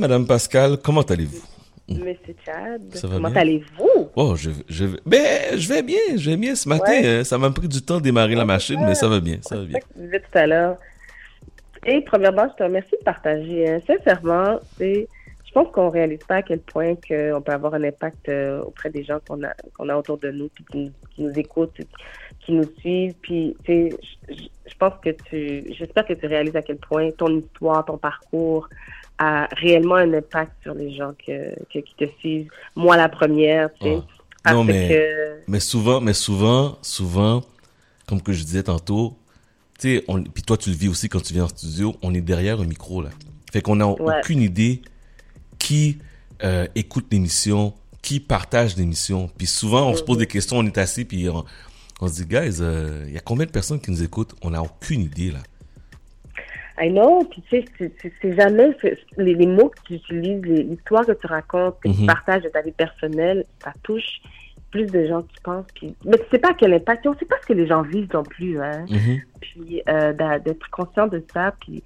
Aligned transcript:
Madame 0.00 0.28
Pascal, 0.28 0.76
comment 0.78 1.02
allez-vous? 1.02 1.42
Monsieur 1.88 2.36
Chad, 2.46 2.80
comment 3.02 3.34
allez-vous? 3.34 4.08
Oh, 4.14 4.36
je, 4.36 4.50
je, 4.68 4.84
ben, 5.04 5.58
je 5.58 5.68
vais 5.68 5.82
bien, 5.82 5.98
je 6.14 6.30
vais 6.30 6.36
bien 6.36 6.54
ce 6.54 6.68
matin. 6.68 7.00
Hein. 7.02 7.24
ça 7.24 7.36
m'a 7.36 7.50
pris 7.50 7.66
du 7.66 7.82
temps 7.82 7.96
de 7.96 8.02
démarrer 8.02 8.36
la 8.36 8.44
machine, 8.44 8.78
mais 8.86 8.94
ça 8.94 9.08
va 9.08 9.18
bien, 9.18 9.38
ça 9.42 9.56
va 9.56 9.64
bien. 9.64 9.80
Je 9.96 10.02
disais 10.02 10.20
tout 10.20 10.38
à 10.38 10.46
l'heure. 10.46 10.76
Et 11.84 12.00
premièrement, 12.02 12.46
je 12.48 12.54
te 12.54 12.62
remercie 12.62 12.96
de 12.96 13.04
partager. 13.04 13.68
Hein. 13.68 13.80
Sincèrement, 13.88 14.60
c'est 14.76 15.08
je 15.44 15.52
pense 15.52 15.72
qu'on 15.72 15.88
réalise 15.88 16.22
pas 16.28 16.36
à 16.36 16.42
quel 16.42 16.60
point 16.60 16.94
qu'on 16.94 17.42
peut 17.42 17.52
avoir 17.52 17.74
un 17.74 17.82
impact 17.82 18.28
euh, 18.28 18.62
auprès 18.62 18.90
des 18.90 19.02
gens 19.02 19.18
qu'on 19.26 19.42
a 19.42 19.52
qu'on 19.76 19.88
a 19.88 19.96
autour 19.96 20.18
de 20.18 20.30
nous, 20.30 20.48
qui, 20.70 20.92
nous 21.18 21.36
écoutent, 21.36 21.80
qui 22.46 22.52
nous 22.52 22.70
suivent. 22.78 23.14
Puis, 23.20 23.56
tu 23.64 23.90
je, 24.28 24.34
je 24.34 24.74
pense 24.78 24.92
que 25.02 25.10
tu, 25.10 25.74
j'espère 25.74 26.06
que 26.06 26.12
tu 26.12 26.26
réalises 26.26 26.54
à 26.54 26.62
quel 26.62 26.76
point 26.76 27.10
ton 27.10 27.36
histoire, 27.36 27.84
ton 27.84 27.98
parcours 27.98 28.68
a 29.18 29.48
réellement 29.56 29.96
un 29.96 30.12
impact 30.12 30.52
sur 30.62 30.74
les 30.74 30.94
gens 30.94 31.12
que, 31.26 31.54
qui 31.70 31.94
te 31.96 32.04
suivent. 32.18 32.50
Moi, 32.76 32.96
la 32.96 33.08
première, 33.08 33.72
tu 33.74 33.86
sais. 33.86 33.96
Oh. 33.96 34.04
Non, 34.50 34.64
mais, 34.64 35.12
mais 35.46 35.60
souvent, 35.60 36.00
mais 36.00 36.14
souvent, 36.14 36.78
souvent, 36.80 37.42
comme 38.06 38.22
que 38.22 38.32
je 38.32 38.44
disais 38.44 38.62
tantôt, 38.62 39.18
tu 39.78 39.98
sais, 39.98 40.04
puis 40.32 40.42
toi, 40.42 40.56
tu 40.56 40.70
le 40.70 40.76
vis 40.76 40.88
aussi 40.88 41.08
quand 41.08 41.22
tu 41.22 41.34
viens 41.34 41.44
en 41.44 41.48
studio, 41.48 41.96
on 42.02 42.14
est 42.14 42.20
derrière 42.20 42.60
un 42.60 42.64
micro, 42.64 43.02
là. 43.02 43.10
Fait 43.52 43.62
qu'on 43.62 43.76
n'a 43.76 43.88
aucune 43.88 44.42
idée 44.42 44.82
qui 45.58 45.98
euh, 46.44 46.66
écoute 46.74 47.06
l'émission, 47.10 47.74
qui 48.02 48.20
partage 48.20 48.76
l'émission. 48.76 49.30
Puis 49.36 49.46
souvent, 49.46 49.88
on 49.88 49.96
se 49.96 50.02
pose 50.02 50.16
mhm. 50.16 50.20
des 50.20 50.26
questions, 50.26 50.58
on 50.58 50.66
est 50.66 50.78
assis, 50.78 51.04
puis 51.04 51.28
on, 51.28 52.08
se 52.08 52.22
dit, 52.22 52.26
guys, 52.26 52.58
euh, 52.60 53.04
il 53.08 53.14
y 53.14 53.16
a 53.16 53.20
combien 53.20 53.46
de 53.46 53.50
personnes 53.50 53.80
qui 53.80 53.90
nous 53.90 54.02
écoutent? 54.02 54.34
On 54.42 54.50
n'a 54.50 54.62
aucune 54.62 55.02
idée, 55.02 55.30
là. 55.30 55.40
I 56.80 56.90
know, 56.90 57.24
puis 57.24 57.42
tu 57.48 57.64
sais, 57.78 57.92
c'est 58.22 58.36
jamais 58.36 58.76
les, 59.16 59.46
mots 59.46 59.68
que 59.68 59.80
tu 59.86 59.94
utilises, 59.94 60.42
l'histoire 60.42 61.04
que 61.04 61.12
tu 61.12 61.26
racontes, 61.26 61.76
que 61.80 61.88
tu 61.88 62.00
mhm. 62.00 62.06
partages 62.06 62.42
de 62.42 62.48
ta 62.48 62.62
vie 62.62 62.72
personnelle, 62.72 63.44
ça 63.62 63.72
touche 63.82 64.20
plus 64.70 64.86
de 64.86 65.06
gens 65.06 65.22
qui 65.22 65.40
pensent. 65.42 65.66
Puis... 65.74 65.94
Mais 66.04 66.18
tu 66.18 66.24
sais 66.30 66.38
pas 66.38 66.54
quel 66.54 66.74
impact, 66.74 67.06
on 67.06 67.14
sait 67.14 67.24
pas 67.24 67.36
ce 67.42 67.46
que 67.46 67.52
les 67.54 67.66
gens 67.66 67.82
vivent 67.82 68.12
non 68.12 68.22
plus. 68.22 68.60
Hein? 68.60 68.84
Mhm. 68.88 69.20
Puis 69.40 69.82
euh, 69.88 70.12
d'être 70.12 70.68
conscient 70.70 71.06
de 71.06 71.24
ça, 71.32 71.54
puis 71.60 71.82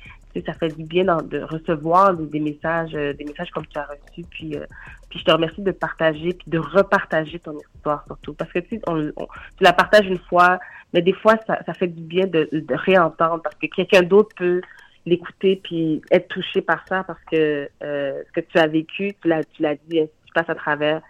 ça 0.47 0.55
fait 0.55 0.75
du 0.75 0.85
bien 0.85 1.05
de 1.05 1.41
recevoir 1.43 2.15
des, 2.15 2.41
messages, 2.41 2.95
euh, 2.95 3.13
des 3.13 3.25
messages 3.25 3.51
comme 3.51 3.67
tu 3.67 3.79
as 3.79 3.85
reçu. 3.87 4.25
Puis, 4.31 4.57
euh, 4.57 4.65
puis 5.11 5.19
je 5.19 5.25
te 5.25 5.31
remercie 5.31 5.61
de 5.61 5.73
partager, 5.73 6.33
puis 6.33 6.47
de 6.51 6.59
repartager 6.59 7.39
ton 7.39 7.59
histoire 7.77 8.05
surtout. 8.07 8.33
Parce 8.35 8.51
que 8.51 8.61
tu, 8.61 8.81
on, 8.87 9.11
tu 9.11 9.63
la 9.63 9.73
partages 9.73 10.07
une 10.07 10.19
fois, 10.19 10.59
mais 10.95 11.03
des 11.03 11.13
fois, 11.13 11.37
ça, 11.47 11.59
ça 11.67 11.75
fait 11.75 11.89
du 11.89 12.03
bien 12.03 12.27
de, 12.27 12.49
de 12.51 12.75
réentendre 12.75 13.43
parce 13.43 13.57
que 13.57 13.67
quelqu'un 13.67 14.03
d'autre 14.03 14.35
peut 14.37 14.63
l'écouter 15.07 15.61
puis 15.63 16.01
être 16.11 16.29
touché 16.29 16.63
par 16.63 16.85
ça 16.89 17.05
parce 17.05 17.23
que 17.31 17.69
euh, 17.83 18.23
ce 18.27 18.41
que 18.41 18.47
tu 18.47 18.59
as 18.59 18.67
vécu, 18.67 19.15
tu 19.21 19.29
l'as, 19.29 19.45
tu 19.45 19.63
l'as 19.63 19.75
dit, 19.75 20.01
tu 20.01 20.33
passes 20.35 20.49
à 20.49 20.55
travers, 20.55 21.03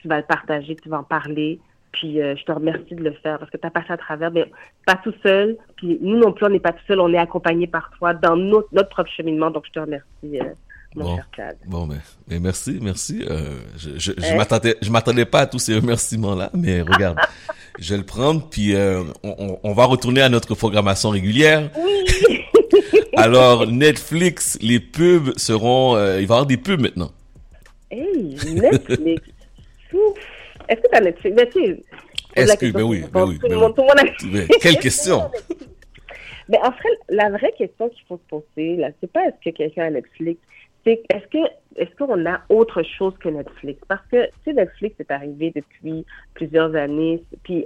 tu 0.00 0.08
vas 0.08 0.18
le 0.18 0.24
partager, 0.24 0.76
tu 0.76 0.88
vas 0.88 0.98
en 0.98 1.04
parler. 1.04 1.60
Puis 1.92 2.22
euh, 2.22 2.34
je 2.36 2.44
te 2.44 2.52
remercie 2.52 2.94
de 2.94 3.04
le 3.04 3.12
faire 3.12 3.38
parce 3.38 3.50
que 3.50 3.58
tu 3.58 3.66
as 3.66 3.70
passé 3.70 3.92
à 3.92 3.96
travers, 3.96 4.30
mais 4.30 4.50
pas 4.86 4.96
tout 4.96 5.14
seul. 5.22 5.56
Puis 5.76 5.98
nous 6.00 6.18
non 6.18 6.32
plus, 6.32 6.46
on 6.46 6.50
n'est 6.50 6.60
pas 6.60 6.72
tout 6.72 6.84
seul, 6.86 7.00
on 7.00 7.12
est 7.12 7.18
accompagné 7.18 7.66
par 7.66 7.90
toi 7.98 8.14
dans 8.14 8.36
notre, 8.36 8.68
notre 8.72 8.88
propre 8.88 9.10
cheminement. 9.10 9.50
Donc 9.50 9.64
je 9.66 9.72
te 9.72 9.78
remercie. 9.78 10.40
Euh, 10.40 10.54
mon 10.94 11.04
bon, 11.04 11.20
cher 11.34 11.52
bon, 11.66 11.86
mais, 11.86 11.96
mais 12.28 12.38
merci, 12.38 12.78
merci. 12.82 13.24
Euh, 13.28 13.60
je 13.76 13.98
je, 13.98 14.12
je 14.16 14.26
hein? 14.26 14.36
m'attendais, 14.36 14.76
je 14.82 14.90
m'attendais 14.90 15.24
pas 15.24 15.40
à 15.40 15.46
tous 15.46 15.58
ces 15.58 15.74
remerciements-là, 15.76 16.50
mais 16.54 16.82
regarde, 16.86 17.18
je 17.78 17.94
vais 17.94 17.98
le 17.98 18.04
prendre, 18.04 18.46
puis 18.50 18.74
euh, 18.74 19.02
on, 19.22 19.58
on, 19.62 19.72
va 19.72 19.86
retourner 19.86 20.20
à 20.20 20.28
notre 20.28 20.54
programmation 20.54 21.10
régulière. 21.10 21.70
Oui. 21.78 22.41
Alors 23.16 23.66
Netflix, 23.66 24.58
les 24.60 24.80
pubs 24.80 25.36
seront, 25.36 25.96
euh, 25.96 26.20
il 26.20 26.26
va 26.26 26.34
y 26.34 26.36
avoir 26.36 26.46
des 26.46 26.56
pubs 26.56 26.80
maintenant. 26.80 27.10
Hey, 27.90 28.36
Netflix. 28.54 29.28
Est-ce 30.68 30.80
que 30.80 30.88
tu 30.88 30.96
as 30.96 31.00
Netflix? 31.00 31.36
Tu 31.52 31.82
Est-ce 32.36 32.56
que, 32.56 32.72
ben 32.72 32.82
oui, 32.82 33.04
ben 33.12 33.26
oui. 33.26 33.38
Ben 33.42 33.72
oui. 34.32 34.48
Quelle 34.60 34.78
question? 34.78 35.30
Mais 36.48 36.58
en 36.62 36.72
fait, 36.72 36.98
la 37.10 37.30
vraie 37.30 37.52
question 37.58 37.88
qu'il 37.90 38.04
faut 38.08 38.16
se 38.18 38.28
poser, 38.28 38.76
là, 38.76 38.88
c'est 39.00 39.12
pas 39.12 39.26
est-ce 39.26 39.50
que 39.50 39.56
quelqu'un 39.56 39.84
a 39.84 39.90
Netflix, 39.90 40.40
c'est 40.84 41.02
est-ce 41.10 41.26
que 41.26 41.50
est-ce 41.76 41.94
qu'on 41.96 42.26
a 42.26 42.40
autre 42.48 42.82
chose 42.82 43.14
que 43.18 43.28
Netflix? 43.28 43.80
Parce 43.88 44.06
que 44.10 44.28
tu 44.44 44.52
Netflix 44.52 44.98
est 45.00 45.10
arrivé 45.10 45.52
depuis 45.54 46.04
plusieurs 46.34 46.74
années. 46.74 47.22
Puis 47.42 47.64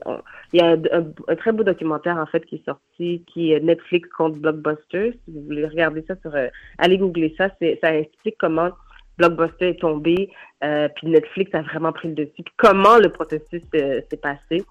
il 0.53 0.61
y 0.61 0.63
a 0.63 0.73
un, 0.73 1.37
très 1.37 1.53
beau 1.53 1.63
documentaire 1.63 2.17
en 2.17 2.27
fait 2.27 2.45
qui 2.47 2.57
est 2.57 2.65
sorti, 2.65 3.25
qui 3.27 3.53
est 3.53 3.61
Netflix 3.61 4.09
contre 4.11 4.39
Blockbuster. 4.39 5.13
Si 5.13 5.33
vous 5.33 5.43
voulez 5.43 5.67
regarder 5.67 6.05
ça 6.07 6.15
sur, 6.23 6.35
euh, 6.35 6.49
allez 6.79 6.99
googler 6.99 7.35
ça. 7.37 7.49
Ça 7.81 7.97
explique 7.97 8.37
comment 8.39 8.71
Blockbuster 9.19 9.71
est 9.71 9.81
tombé, 9.81 10.31
euh, 10.63 10.89
puis 10.95 11.09
Netflix 11.09 11.55
a 11.55 11.63
vraiment 11.63 11.93
pris 11.93 12.09
le 12.09 12.15
dessus, 12.15 12.43
puis 12.43 12.55
comment 12.59 12.99
le 12.99 13.09
processus 13.09 13.63
euh, 13.75 14.01
s'est 14.11 14.17
passé 14.19 14.63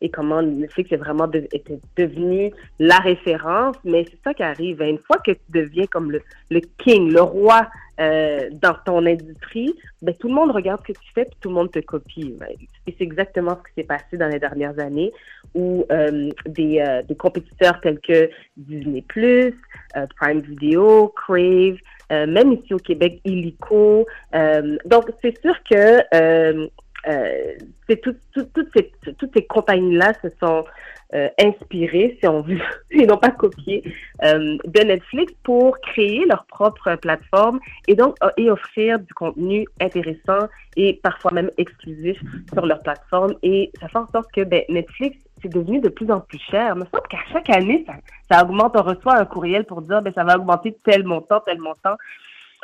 et 0.00 0.10
comment 0.10 0.42
Netflix 0.42 0.92
est 0.92 0.96
vraiment 0.96 1.28
devenu 1.96 2.52
la 2.78 2.98
référence. 2.98 3.76
Mais 3.84 4.04
c'est 4.10 4.20
ça 4.24 4.34
qui 4.34 4.42
arrive. 4.42 4.80
Une 4.82 4.98
fois 4.98 5.18
que 5.18 5.32
tu 5.32 5.40
deviens 5.50 5.86
comme 5.86 6.10
le, 6.10 6.22
le 6.50 6.60
king, 6.78 7.12
le 7.12 7.22
roi 7.22 7.68
euh, 8.00 8.48
dans 8.52 8.74
ton 8.86 9.04
industrie, 9.04 9.74
ben, 10.00 10.14
tout 10.14 10.28
le 10.28 10.34
monde 10.34 10.52
regarde 10.52 10.80
ce 10.86 10.92
que 10.92 10.98
tu 10.98 11.12
fais 11.14 11.26
puis 11.26 11.36
tout 11.38 11.50
le 11.50 11.54
monde 11.54 11.70
te 11.70 11.80
copie. 11.80 12.34
Et 12.86 12.94
c'est 12.96 13.04
exactement 13.04 13.58
ce 13.58 13.68
qui 13.68 13.74
s'est 13.74 13.86
passé 13.86 14.16
dans 14.16 14.28
les 14.28 14.38
dernières 14.38 14.78
années 14.78 15.12
où 15.54 15.84
euh, 15.92 16.30
des, 16.46 16.80
euh, 16.80 17.02
des 17.02 17.14
compétiteurs 17.14 17.78
tels 17.82 18.00
que 18.00 18.30
Disney+, 18.56 19.04
Prime 19.06 20.40
Video, 20.40 21.08
Crave, 21.08 21.76
même 22.10 22.54
ici 22.54 22.72
au 22.72 22.78
Québec, 22.78 23.20
Illico. 23.24 24.06
donc, 24.86 25.10
c'est 25.22 25.38
sûr 25.42 25.54
que 25.70 26.68
c'est 27.04 28.00
tout, 28.00 28.14
tout, 28.34 28.46
toutes 28.54 28.68
ces, 28.74 28.92
toutes 29.18 29.32
ces 29.34 29.46
compagnies-là 29.46 30.12
se 30.22 30.28
sont 30.40 30.64
euh, 31.12 31.28
inspirées, 31.40 32.16
si 32.20 32.28
on 32.28 32.40
veut, 32.40 32.60
et 32.92 33.04
non 33.04 33.16
pas 33.16 33.30
copiées, 33.30 33.82
euh, 34.22 34.56
de 34.64 34.80
Netflix 34.80 35.32
pour 35.42 35.76
créer 35.80 36.24
leur 36.24 36.44
propre 36.44 36.94
plateforme 36.94 37.58
et 37.88 37.96
donc 37.96 38.14
euh, 38.22 38.30
et 38.36 38.48
offrir 38.48 39.00
du 39.00 39.12
contenu 39.14 39.66
intéressant 39.80 40.46
et 40.76 41.00
parfois 41.02 41.32
même 41.32 41.50
exclusif 41.58 42.16
sur 42.52 42.64
leur 42.64 42.80
plateforme. 42.84 43.34
Et 43.42 43.72
ça 43.80 43.88
fait 43.88 43.98
en 43.98 44.06
sorte 44.06 44.30
que 44.32 44.42
ben, 44.42 44.62
Netflix 44.68 45.16
c'est 45.42 45.52
devenu 45.52 45.80
de 45.80 45.88
plus 45.88 46.08
en 46.12 46.20
plus 46.20 46.38
cher. 46.38 46.74
Il 46.76 46.80
me 46.82 46.84
semble 46.84 47.08
qu'à 47.08 47.18
chaque 47.32 47.50
année, 47.50 47.84
ça, 47.88 47.94
ça 48.30 48.44
augmente. 48.44 48.76
On 48.76 48.82
reçoit 48.82 49.16
un 49.16 49.24
courriel 49.24 49.64
pour 49.64 49.82
dire 49.82 50.02
ben 50.02 50.12
ça 50.14 50.22
va 50.22 50.36
augmenter 50.36 50.76
tel 50.84 51.02
montant, 51.02 51.40
tel 51.40 51.58
montant. 51.58 51.96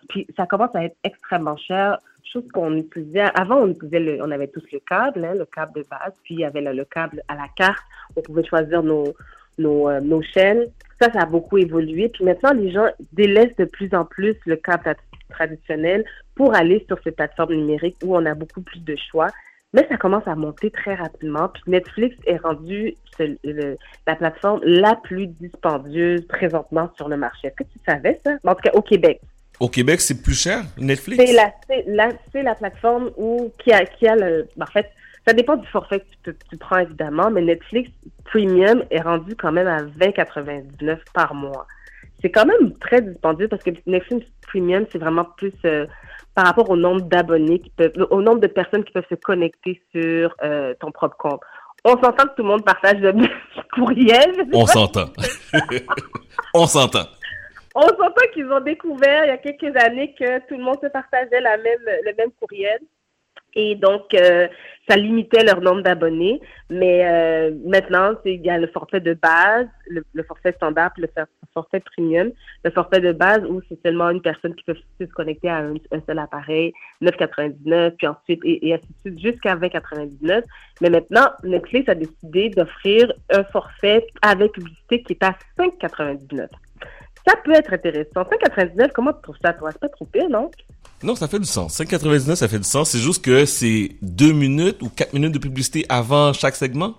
Puis 0.08 0.24
ça 0.36 0.46
commence 0.46 0.72
à 0.76 0.84
être 0.84 0.96
extrêmement 1.02 1.56
cher 1.56 1.98
chose 2.32 2.46
qu'on 2.52 2.76
utilisait. 2.76 3.24
Avant, 3.34 3.56
on 3.56 3.68
utilisait 3.68 4.20
avait 4.20 4.48
tous 4.48 4.64
le 4.72 4.80
câble, 4.80 5.24
hein, 5.24 5.34
le 5.34 5.46
câble 5.46 5.72
de 5.74 5.86
base, 5.88 6.12
puis 6.24 6.34
il 6.34 6.40
y 6.40 6.44
avait 6.44 6.60
le, 6.60 6.84
câble 6.84 7.22
à 7.28 7.34
la 7.34 7.48
carte. 7.56 7.84
On 8.16 8.22
pouvait 8.22 8.44
choisir 8.44 8.82
euh, 8.82 10.00
nos 10.00 10.22
chaînes. 10.22 10.66
Ça, 11.00 11.12
ça 11.12 11.22
a 11.22 11.26
beaucoup 11.26 11.58
évolué. 11.58 12.08
Puis 12.08 12.24
maintenant, 12.24 12.52
les 12.52 12.70
gens 12.70 12.86
délaissent 13.12 13.56
de 13.56 13.64
plus 13.64 13.92
en 13.94 14.04
plus 14.04 14.36
le 14.46 14.56
câble 14.56 14.96
traditionnel 15.30 16.04
pour 16.34 16.54
aller 16.54 16.84
sur 16.86 16.98
ces 17.02 17.10
plateformes 17.10 17.54
numériques 17.54 17.96
où 18.04 18.16
on 18.16 18.24
a 18.26 18.34
beaucoup 18.34 18.62
plus 18.62 18.80
de 18.80 18.96
choix. 19.10 19.28
Mais 19.72 19.86
ça 19.90 19.96
commence 19.96 20.26
à 20.26 20.34
monter 20.34 20.70
très 20.70 20.94
rapidement. 20.94 21.48
Puis 21.48 21.62
Netflix 21.66 22.16
est 22.26 22.38
rendu 22.38 22.94
la 23.18 24.16
plateforme 24.16 24.60
la 24.62 24.94
plus 24.94 25.26
dispendieuse 25.26 26.26
présentement 26.28 26.90
sur 26.96 27.08
le 27.08 27.16
marché. 27.16 27.48
Est-ce 27.48 27.56
que 27.56 27.64
tu 27.64 27.78
savais 27.86 28.18
ça? 28.24 28.36
En 28.44 28.54
tout 28.54 28.62
cas, 28.62 28.72
au 28.72 28.82
Québec. 28.82 29.20
Au 29.58 29.68
Québec, 29.68 30.00
c'est 30.00 30.22
plus 30.22 30.38
cher, 30.38 30.64
Netflix? 30.76 31.24
C'est 31.24 31.32
la, 31.32 31.52
la, 31.86 32.08
la, 32.34 32.54
plateforme 32.54 33.10
où, 33.16 33.50
qui 33.58 33.72
a, 33.72 33.84
qui 33.86 34.06
a 34.06 34.14
le, 34.14 34.46
en 34.60 34.66
fait, 34.66 34.90
ça 35.26 35.32
dépend 35.32 35.56
du 35.56 35.66
forfait 35.68 36.00
que 36.00 36.30
tu, 36.30 36.36
tu, 36.50 36.56
prends 36.56 36.78
évidemment, 36.78 37.30
mais 37.30 37.42
Netflix 37.42 37.90
Premium 38.24 38.84
est 38.90 39.00
rendu 39.00 39.34
quand 39.34 39.52
même 39.52 39.66
à 39.66 39.82
20,99 39.82 40.98
par 41.14 41.34
mois. 41.34 41.66
C'est 42.20 42.30
quand 42.30 42.46
même 42.46 42.76
très 42.78 43.02
dispendieux 43.02 43.48
parce 43.48 43.62
que 43.62 43.70
Netflix 43.86 44.26
Premium, 44.46 44.84
c'est 44.92 44.98
vraiment 44.98 45.24
plus 45.36 45.52
euh, 45.64 45.86
par 46.34 46.44
rapport 46.44 46.68
au 46.70 46.76
nombre 46.76 47.02
d'abonnés 47.02 47.60
qui 47.60 47.70
peuvent, 47.70 47.92
au 48.10 48.20
nombre 48.20 48.40
de 48.40 48.46
personnes 48.46 48.84
qui 48.84 48.92
peuvent 48.92 49.06
se 49.08 49.14
connecter 49.16 49.80
sur 49.92 50.34
euh, 50.42 50.74
ton 50.80 50.90
propre 50.92 51.16
compte. 51.16 51.40
On 51.84 51.92
s'entend 52.02 52.24
que 52.24 52.36
tout 52.36 52.42
le 52.42 52.48
monde 52.48 52.64
partage 52.64 52.98
le 52.98 53.12
même 53.14 53.28
courriel. 53.74 54.48
On 54.52 54.66
s'entend. 54.66 55.06
On 56.54 56.66
s'entend. 56.66 57.04
On 57.78 57.82
s'entend 57.82 58.26
qu'ils 58.32 58.50
ont 58.50 58.60
découvert 58.60 59.26
il 59.26 59.28
y 59.28 59.30
a 59.32 59.36
quelques 59.36 59.76
années 59.76 60.14
que 60.18 60.38
tout 60.48 60.56
le 60.56 60.64
monde 60.64 60.78
se 60.82 60.88
partageait 60.88 61.42
la 61.42 61.58
même, 61.58 61.78
le 62.04 62.14
même 62.16 62.30
courriel. 62.40 62.80
Et 63.54 63.74
donc, 63.74 64.14
euh, 64.14 64.48
ça 64.88 64.96
limitait 64.96 65.44
leur 65.44 65.60
nombre 65.60 65.82
d'abonnés. 65.82 66.40
Mais 66.70 67.06
euh, 67.06 67.54
maintenant, 67.66 68.14
il 68.24 68.40
y 68.40 68.48
a 68.48 68.56
le 68.56 68.66
forfait 68.68 69.00
de 69.00 69.12
base, 69.12 69.66
le, 69.88 70.22
forfait 70.22 70.52
standard, 70.52 70.90
puis 70.94 71.02
le 71.02 71.24
forfait 71.52 71.80
premium. 71.80 72.30
Le 72.64 72.70
forfait 72.70 73.00
de 73.00 73.12
base 73.12 73.44
où 73.44 73.60
c'est 73.68 73.78
seulement 73.84 74.08
une 74.08 74.22
personne 74.22 74.54
qui 74.54 74.64
peut 74.64 74.76
se 74.98 75.04
connecter 75.12 75.50
à 75.50 75.58
un, 75.58 75.74
seul 76.06 76.18
appareil, 76.18 76.72
9,99, 77.02 77.90
puis 77.98 78.06
ensuite, 78.06 78.40
et, 78.42 78.72
ainsi 78.72 78.86
de 79.04 79.18
suite, 79.18 79.34
jusqu'à 79.34 79.54
20,99. 79.54 80.42
Mais 80.80 80.88
maintenant, 80.88 81.28
Netflix 81.44 81.90
a 81.90 81.94
décidé 81.94 82.48
d'offrir 82.48 83.12
un 83.30 83.44
forfait 83.44 84.06
avec 84.22 84.52
publicité 84.52 85.02
qui 85.02 85.12
est 85.12 85.22
à 85.22 85.36
5,99. 85.58 86.48
Ça 87.26 87.34
peut 87.44 87.52
être 87.52 87.72
intéressant. 87.72 88.22
5,99, 88.22 88.90
comment 88.94 89.12
tu 89.12 89.22
trouves 89.22 89.36
ça, 89.44 89.52
toi? 89.52 89.70
C'est 89.72 89.80
pas 89.80 89.88
trop 89.88 90.04
pire, 90.04 90.28
non? 90.28 90.50
Non, 91.02 91.14
ça 91.14 91.28
fait 91.28 91.38
du 91.38 91.46
sens. 91.46 91.78
5,99, 91.78 92.36
ça 92.36 92.48
fait 92.48 92.58
du 92.58 92.64
sens. 92.64 92.90
C'est 92.90 92.98
juste 92.98 93.24
que 93.24 93.44
c'est 93.44 93.90
deux 94.00 94.32
minutes 94.32 94.80
ou 94.82 94.88
quatre 94.88 95.12
minutes 95.12 95.32
de 95.32 95.38
publicité 95.38 95.84
avant 95.88 96.32
chaque 96.32 96.56
segment? 96.56 96.94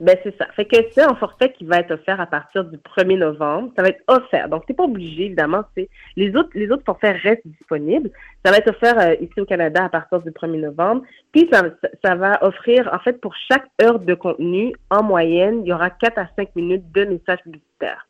Ben, 0.00 0.16
c'est 0.22 0.36
ça. 0.38 0.46
Fait 0.54 0.64
que 0.64 0.76
c'est 0.92 1.02
un 1.02 1.14
forfait 1.16 1.52
qui 1.52 1.64
va 1.64 1.78
être 1.78 1.90
offert 1.90 2.20
à 2.20 2.26
partir 2.26 2.64
du 2.64 2.76
1er 2.76 3.18
novembre. 3.18 3.72
Ça 3.76 3.82
va 3.82 3.88
être 3.88 4.02
offert. 4.06 4.48
Donc, 4.48 4.62
c'est 4.68 4.74
pas 4.74 4.84
obligé, 4.84 5.26
évidemment. 5.26 5.64
C'est, 5.76 5.88
les 6.16 6.36
autres, 6.36 6.50
les 6.54 6.70
autres 6.70 6.84
forfaits 6.84 7.16
restent 7.20 7.46
disponibles. 7.46 8.10
Ça 8.44 8.52
va 8.52 8.58
être 8.58 8.70
offert 8.70 8.96
euh, 8.98 9.14
ici 9.20 9.40
au 9.40 9.44
Canada 9.44 9.84
à 9.84 9.88
partir 9.88 10.20
du 10.20 10.30
1er 10.30 10.60
novembre. 10.60 11.02
Puis, 11.32 11.48
ça, 11.50 11.62
ça 12.04 12.14
va 12.14 12.38
offrir, 12.44 12.88
en 12.92 13.00
fait, 13.00 13.20
pour 13.20 13.34
chaque 13.50 13.66
heure 13.82 13.98
de 13.98 14.14
contenu, 14.14 14.72
en 14.90 15.02
moyenne, 15.02 15.62
il 15.64 15.68
y 15.68 15.72
aura 15.72 15.90
4 15.90 16.18
à 16.18 16.28
5 16.36 16.54
minutes 16.54 16.92
de 16.92 17.04
messages 17.04 17.42
publicitaires. 17.42 18.07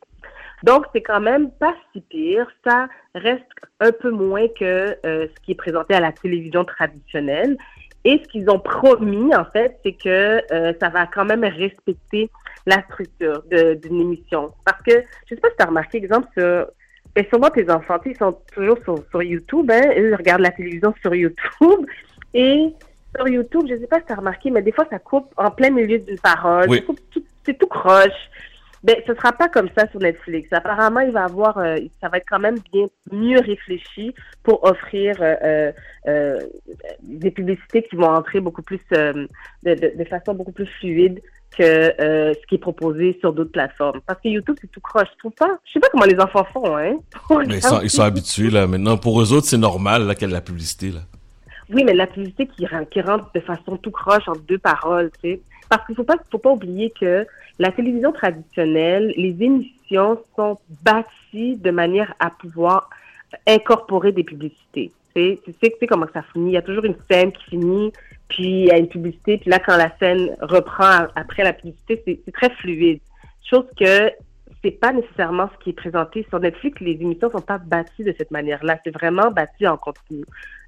Donc, 0.63 0.87
c'est 0.93 1.03
quand 1.03 1.21
même 1.21 1.51
pas 1.53 1.75
si 1.93 2.01
pire. 2.01 2.47
Ça 2.67 2.89
reste 3.15 3.45
un 3.81 3.93
peu 3.93 4.11
moins 4.11 4.49
que 4.49 4.97
euh, 5.07 5.27
ce 5.27 5.41
qui 5.45 5.53
est 5.53 5.57
présenté 5.57 5.95
à 5.95 6.01
la 6.01 6.13
télévision 6.13 6.65
traditionnelle. 6.65 7.57
Et 8.05 8.21
ce 8.23 8.29
qu'ils 8.29 8.49
ont 8.51 8.61
promis, 8.61 9.35
en 9.35 9.45
fait, 9.45 9.79
c'est 9.85 9.93
que 9.93 10.43
euh, 10.53 10.73
ça 10.81 10.89
va 10.89 11.07
quand 11.07 11.25
même 11.25 11.45
respecter 11.45 12.31
la 12.67 12.83
structure 12.85 13.43
d'une 13.51 14.01
émission. 14.01 14.51
Parce 14.65 14.81
que, 14.83 15.03
je 15.27 15.35
sais 15.35 15.41
pas 15.41 15.49
si 15.51 15.57
tu 15.57 15.63
as 15.63 15.67
remarqué, 15.67 15.99
exemple, 15.99 16.29
sur, 16.37 16.67
et 17.17 17.27
souvent 17.33 17.51
tes 17.51 17.69
enfants, 17.71 17.99
ils 18.07 18.17
sont 18.17 18.39
toujours 18.55 18.79
sur, 18.85 19.03
sur 19.11 19.23
YouTube, 19.23 19.71
hein, 19.73 19.93
ils 19.97 20.15
regardent 20.15 20.43
la 20.43 20.53
télévision 20.53 20.95
sur 21.03 21.15
YouTube. 21.15 21.87
Et 22.35 22.73
sur 23.17 23.29
YouTube, 23.29 23.67
je 23.69 23.77
sais 23.77 23.87
pas 23.87 23.99
si 24.01 24.07
tu 24.07 24.13
as 24.13 24.17
remarqué, 24.17 24.51
mais 24.51 24.63
des 24.63 24.73
fois, 24.73 24.87
ça 24.89 24.99
coupe 24.99 25.33
en 25.37 25.51
plein 25.51 25.71
milieu 25.71 25.99
d'une 25.99 26.19
parole. 26.19 26.69
C'est 27.45 27.59
tout 27.59 27.67
croche. 27.67 28.31
Ben, 28.85 28.97
ce 29.07 29.15
sera 29.15 29.33
pas 29.33 29.49
comme 29.49 29.69
ça 29.77 29.89
sur 29.91 30.01
Netflix. 30.01 30.53
Apparemment, 30.53 31.01
il 31.01 31.11
va 31.11 31.25
avoir, 31.25 31.59
euh, 31.59 31.77
ça 32.01 32.09
va 32.09 32.19
être 32.19 32.27
quand 32.29 32.39
même 32.39 32.59
bien 32.73 32.87
mieux 33.11 33.41
réfléchi 33.41 34.15
pour 34.45 34.65
offrir 34.65 35.17
euh, 35.21 35.73
euh, 36.07 36.39
des 37.03 37.31
publicités 37.31 37.83
qui 37.83 37.97
vont 37.97 38.09
entrer 38.09 38.41
beaucoup 38.41 38.63
plus 38.63 38.81
de, 38.93 39.29
de, 39.65 39.75
de, 39.75 40.05
façon 40.05 40.35
beaucoup 40.35 40.53
plus 40.53 40.67
fluide 40.67 41.21
que 41.57 41.65
ce 41.65 42.47
qui 42.47 42.55
est 42.55 42.59
proposé 42.59 43.17
sur 43.21 43.33
d'autres 43.33 43.51
plateformes. 43.51 44.01
Parce 44.07 44.21
que 44.21 44.29
YouTube, 44.29 44.57
c'est 44.61 44.71
tout 44.71 44.81
croche. 44.81 45.09
Je 45.15 45.19
trouve 45.19 45.33
pas. 45.33 45.59
Je 45.65 45.73
sais 45.73 45.81
pas 45.81 45.89
comment 45.91 46.05
les 46.05 46.21
enfants 46.21 46.47
font, 46.53 46.77
hein. 46.77 46.97
Mais 47.49 47.57
ils 47.57 47.63
sont, 47.63 47.81
ils 47.81 47.91
sont 47.91 48.03
habitués 48.03 48.51
là. 48.51 48.67
Maintenant, 48.69 48.97
pour 48.97 49.21
eux 49.21 49.33
autres, 49.33 49.47
c'est 49.47 49.59
normal 49.59 50.07
là 50.07 50.15
qu'il 50.15 50.23
y 50.23 50.25
ait 50.27 50.29
de 50.29 50.35
la 50.35 50.41
publicité 50.41 50.91
là. 50.91 51.01
Oui, 51.71 51.85
mais 51.85 51.93
la 51.93 52.07
publicité 52.07 52.47
qui, 52.47 52.67
qui 52.91 53.01
rentre 53.03 53.31
de 53.35 53.41
façon 53.41 53.77
tout 53.77 53.91
croche 53.91 54.27
en 54.27 54.33
deux 54.49 54.57
paroles, 54.57 55.11
tu 55.23 55.33
sais. 55.33 55.41
Parce 55.69 55.87
qu'il 55.87 55.95
faut 55.95 56.05
pas, 56.05 56.17
faut 56.31 56.39
pas 56.39 56.51
oublier 56.51 56.93
que 56.99 57.27
la 57.59 57.73
télévision 57.73 58.13
traditionnelle, 58.13 59.13
les 59.17 59.37
émissions 59.41 60.23
sont 60.37 60.59
bâties 60.83 61.57
de 61.57 61.71
manière 61.71 62.15
à 62.21 62.31
pouvoir 62.31 62.89
incorporer 63.47 64.13
des 64.13 64.25
publicités. 64.25 64.93
Tu 65.15 65.37
sais, 65.37 65.41
tu 65.45 65.55
sais 65.61 65.87
comment 65.87 66.07
ça 66.13 66.23
finit. 66.33 66.51
Il 66.51 66.55
y 66.55 66.59
a 66.59 66.63
toujours 66.63 66.85
une 66.85 66.97
scène 67.11 67.33
qui 67.33 67.45
finit, 67.45 67.93
puis 68.29 68.63
il 68.63 68.67
y 68.67 68.71
a 68.71 68.79
une 68.79 68.89
publicité, 68.89 69.39
puis 69.39 69.51
là, 69.51 69.59
quand 69.59 69.77
la 69.77 69.95
scène 69.99 70.37
reprend 70.41 71.07
après 71.17 71.45
la 71.45 71.53
publicité, 71.53 72.03
c'est 72.07 72.33
très 72.33 72.51
fluide. 72.51 73.01
Chose 73.43 73.67
que 73.79 74.11
c'est 74.63 74.73
pas 74.73 74.93
nécessairement 74.93 75.49
ce 75.55 75.65
qui 75.65 75.71
est 75.71 75.75
présenté 75.75 76.27
sur 76.29 76.41
Netflix. 76.41 76.81
Les 76.81 76.93
émissions 76.93 77.31
sont 77.31 77.41
pas 77.41 77.59
bâties 77.59 78.05
de 78.05 78.15
cette 78.17 78.31
manière-là. 78.31 78.79
C'est 78.85 78.91
vraiment 78.91 79.31
bâti 79.31 79.67
en 79.67 79.77
continu. 79.77 80.25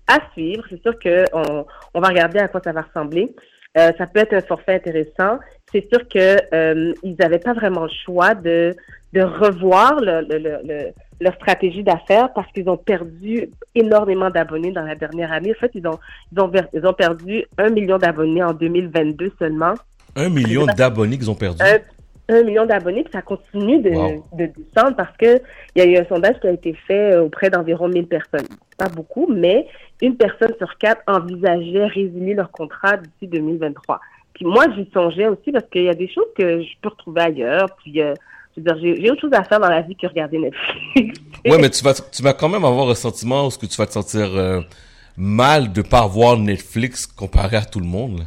À 0.07 0.19
suivre, 0.33 0.65
c'est 0.69 0.81
sûr 0.83 0.99
qu'on 0.99 1.67
on 1.95 2.01
va 2.01 2.09
regarder 2.09 2.39
à 2.39 2.49
quoi 2.49 2.61
ça 2.63 2.73
va 2.73 2.83
ressembler. 2.83 3.35
Euh, 3.79 3.93
ça 3.99 4.07
peut 4.07 4.21
être 4.21 4.35
un 4.35 4.41
forfait 4.41 4.75
intéressant. 4.75 5.39
C'est 5.71 5.87
sûr 5.89 6.09
que 6.09 6.37
euh, 6.53 6.93
ils 7.05 7.15
n'avaient 7.21 7.39
pas 7.39 7.53
vraiment 7.53 7.85
le 7.85 7.91
choix 8.05 8.35
de 8.35 8.75
de 9.13 9.23
revoir 9.23 9.97
le, 10.01 10.21
le, 10.29 10.39
le, 10.39 10.93
leur 11.21 11.35
stratégie 11.35 11.83
d'affaires 11.83 12.33
parce 12.33 12.51
qu'ils 12.53 12.69
ont 12.69 12.77
perdu 12.77 13.49
énormément 13.75 14.31
d'abonnés 14.31 14.71
dans 14.71 14.83
la 14.83 14.95
dernière 14.95 15.33
année. 15.33 15.53
En 15.57 15.61
fait, 15.61 15.71
ils 15.75 15.87
ont 15.87 15.99
ils 16.33 16.41
ont 16.41 16.51
ils 16.73 16.87
ont 16.87 16.93
perdu 16.93 17.45
un 17.59 17.71
million 17.71 17.99
d'abonnés 17.99 18.43
en 18.43 18.55
2022 18.55 19.33
seulement. 19.39 19.75
Un 20.17 20.29
million 20.29 20.67
d'abonnés 20.67 21.19
qu'ils 21.19 21.31
ont 21.31 21.37
perdu 21.37 21.63
un 21.63 21.79
million 22.45 22.67
d'abonnés, 22.67 23.03
puis 23.03 23.13
ça 23.13 23.23
continue 23.23 23.81
de, 23.81 23.91
de, 24.37 24.47
descendre 24.47 24.97
parce 24.97 25.17
que 25.17 25.41
il 25.75 25.83
y 25.83 25.87
a 25.87 25.87
eu 25.87 25.97
un 25.97 26.05
sondage 26.07 26.39
qui 26.41 26.47
a 26.47 26.53
été 26.53 26.75
fait 26.87 27.15
euh, 27.15 27.25
auprès 27.25 27.51
d'environ 27.51 27.89
1000 27.89 28.07
personnes. 28.07 28.47
Pas 28.79 28.89
beaucoup, 28.89 29.27
mais 29.29 29.67
une 30.01 30.17
personne 30.17 30.53
sur 30.59 30.77
quatre 30.79 31.03
envisageait 31.07 31.87
résilier 31.87 32.35
leur 32.35 32.51
contrat 32.51 32.97
d'ici 32.97 33.27
2023. 33.29 34.01
Puis 34.35 34.45
moi, 34.45 34.65
j'y 34.75 34.89
songeais 34.93 35.29
aussi 35.29 35.53
parce 35.53 35.67
qu'il 35.71 35.85
y 35.85 35.89
a 35.89 35.95
des 35.95 36.09
choses 36.09 36.29
que 36.37 36.63
je 36.63 36.69
peux 36.81 36.89
retrouver 36.89 37.21
ailleurs. 37.21 37.69
Puis, 37.83 38.01
euh, 38.01 38.15
je 38.57 38.61
veux 38.61 38.73
dire, 38.73 38.97
j'ai 38.97 39.11
autre 39.11 39.21
chose 39.21 39.33
à 39.33 39.45
faire 39.45 39.61
dans 39.61 39.69
la 39.69 39.83
vie 39.83 39.95
que 39.97 40.07
regarder 40.07 40.39
Netflix. 40.39 41.21
ouais, 41.45 41.59
mais 41.59 41.71
tu 41.71 41.85
vas, 41.85 41.95
tu 41.95 42.23
vas 42.23 42.33
quand 42.33 42.49
même 42.49 42.65
avoir 42.65 42.89
un 42.89 42.95
sentiment 42.95 43.47
où 43.47 43.51
ce 43.51 43.59
que 43.59 43.67
tu 43.67 43.77
vas 43.77 43.87
te 43.87 43.93
sentir 43.93 44.35
euh, 44.35 44.61
mal 45.17 45.73
de 45.73 45.83
pas 45.83 46.07
voir 46.07 46.39
Netflix 46.39 47.07
comparé 47.07 47.59
à 47.59 47.65
tout 47.65 47.81
le 47.81 47.87
monde. 47.87 48.21
Là. 48.21 48.25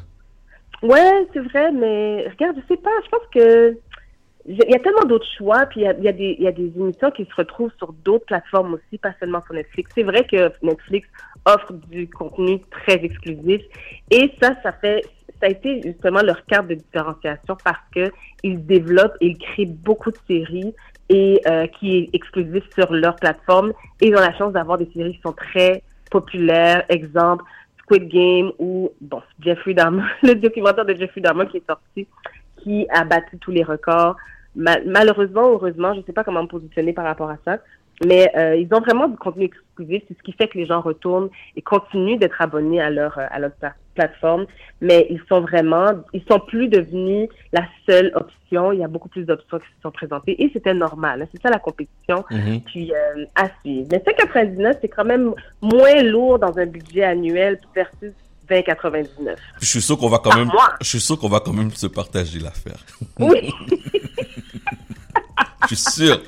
Ouais, 0.84 1.28
c'est 1.34 1.40
vrai, 1.40 1.72
mais 1.72 2.28
regarde, 2.28 2.58
je 2.58 2.74
sais 2.76 2.82
pas, 2.82 2.92
je 3.06 3.10
pense 3.10 3.28
que 3.34 3.78
il 4.46 4.58
y 4.58 4.76
a 4.76 4.80
tellement 4.80 5.06
d'autres 5.06 5.28
choix, 5.38 5.66
puis 5.68 5.82
il 5.82 5.84
y 5.84 5.88
a, 5.88 5.94
y, 5.94 6.08
a 6.48 6.52
des, 6.52 6.74
émissions 6.76 7.12
qui 7.12 7.26
se 7.26 7.36
retrouvent 7.36 7.72
sur 7.78 7.94
d'autres 7.94 8.26
plateformes 8.26 8.74
aussi, 8.74 8.98
pas 8.98 9.14
seulement 9.20 9.42
sur 9.44 9.54
Netflix. 9.54 9.92
C'est 9.96 10.04
vrai 10.04 10.26
que 10.26 10.52
Netflix 10.62 11.08
offre 11.46 11.74
du 11.74 12.10
contenu 12.10 12.60
très 12.70 12.96
exclusif, 12.96 13.62
et 14.12 14.32
ça, 14.42 14.56
ça 14.62 14.74
fait, 14.74 15.02
ça 15.40 15.48
a 15.48 15.50
été 15.50 15.82
justement 15.82 16.22
leur 16.22 16.46
carte 16.46 16.68
de 16.68 16.76
différenciation 16.76 17.56
parce 17.64 17.80
que 17.96 18.12
ils 18.44 18.66
développent 18.66 19.16
et 19.22 19.28
ils 19.28 19.38
créent 19.38 19.66
beaucoup 19.66 20.12
de 20.12 20.18
séries 20.28 20.74
et 21.10 21.42
euh, 21.48 21.68
qui 21.68 21.98
est 21.98 22.10
exclusif 22.14 22.64
sur 22.74 22.92
leur 22.92 23.16
plateforme, 23.16 23.72
et 24.02 24.08
ils 24.08 24.16
ont 24.16 24.22
la 24.22 24.36
chance 24.38 24.52
d'avoir 24.52 24.78
des 24.78 24.90
séries 24.94 25.16
qui 25.16 25.22
sont 25.22 25.34
très 25.34 25.84
populaires. 26.12 26.84
Exemple, 26.90 27.46
Squid 27.80 28.10
Game 28.10 28.52
ou 28.60 28.92
bon 29.00 29.22
Jeffrey 29.40 29.74
Dahmer, 29.74 30.04
le 30.24 30.36
documentaire 30.36 30.86
de 30.86 30.96
Jeffrey 30.96 31.22
Dahmer 31.22 31.48
qui 31.48 31.58
est 31.58 31.68
sorti, 31.68 32.08
qui 32.64 32.88
a 32.90 33.04
battu 33.04 33.38
tous 33.38 33.52
les 33.52 33.64
records. 33.64 34.16
malheureusement, 34.56 35.50
heureusement, 35.50 35.94
je 35.94 36.00
ne 36.00 36.04
sais 36.06 36.14
pas 36.14 36.24
comment 36.24 36.44
me 36.44 36.48
positionner 36.48 36.94
par 36.94 37.06
rapport 37.06 37.30
à 37.30 37.38
ça, 37.46 37.58
mais 38.06 38.32
euh, 38.36 38.56
ils 38.56 38.74
ont 38.74 38.80
vraiment 38.80 39.08
du 39.08 39.18
contenu 39.18 39.46
exclusif, 39.46 40.04
c'est 40.08 40.18
ce 40.18 40.24
qui 40.24 40.34
fait 40.34 40.48
que 40.48 40.58
les 40.58 40.66
gens 40.66 40.82
retournent 40.82 41.30
et 41.56 41.62
continuent 41.62 42.18
d'être 42.18 42.42
abonnés 42.42 42.82
à 42.82 42.90
leur 42.90 43.18
à 43.18 43.40
leur 43.40 43.52
plateforme. 43.96 44.46
Mais 44.82 45.08
ils 45.10 45.22
sont 45.30 45.42
vraiment, 45.42 45.92
ils 46.12 46.24
sont 46.30 46.40
plus 46.40 46.68
devenus 46.68 47.30
la 47.52 47.66
seule 47.88 48.12
option. 48.16 48.72
Il 48.72 48.80
y 48.80 48.84
a 48.84 48.88
beaucoup 48.88 49.10
plus 49.10 49.26
d'options 49.26 49.60
qui 49.60 49.66
se 49.66 49.82
sont 49.82 49.92
présentées 49.92 50.42
et 50.44 50.50
c'était 50.52 50.74
normal. 50.74 51.22
Hein. 51.22 51.28
C'est 51.32 51.42
ça 51.42 51.50
la 51.50 51.60
compétition. 51.60 52.26
Mm 52.32 52.58
Puis 52.66 52.92
euh, 52.92 53.26
à 53.36 53.50
suivre. 53.62 53.88
Mais 53.92 54.00
5,99 54.00 54.78
c'est 54.82 54.90
quand 54.90 55.06
même 55.06 55.34
moins 55.62 56.02
lourd 56.04 56.40
dans 56.40 56.58
un 56.58 56.66
budget 56.66 57.04
annuel 57.04 57.60
versus 57.76 58.14
20,99. 58.50 59.36
Je 59.60 59.66
suis 59.66 59.82
sûr 59.82 59.98
qu'on 59.98 60.10
va 60.10 60.20
quand 60.20 60.36
même, 60.36 60.52
je 60.82 60.88
suis 60.88 61.00
sûr 61.00 61.18
qu'on 61.20 61.30
va 61.30 61.40
quand 61.40 61.54
même 61.54 61.72
se 61.72 61.88
partager 61.88 62.40
l'affaire. 62.40 62.84
Oui. 63.20 63.52
je 65.70 65.76
suis 65.76 65.78
sûr 65.78 66.20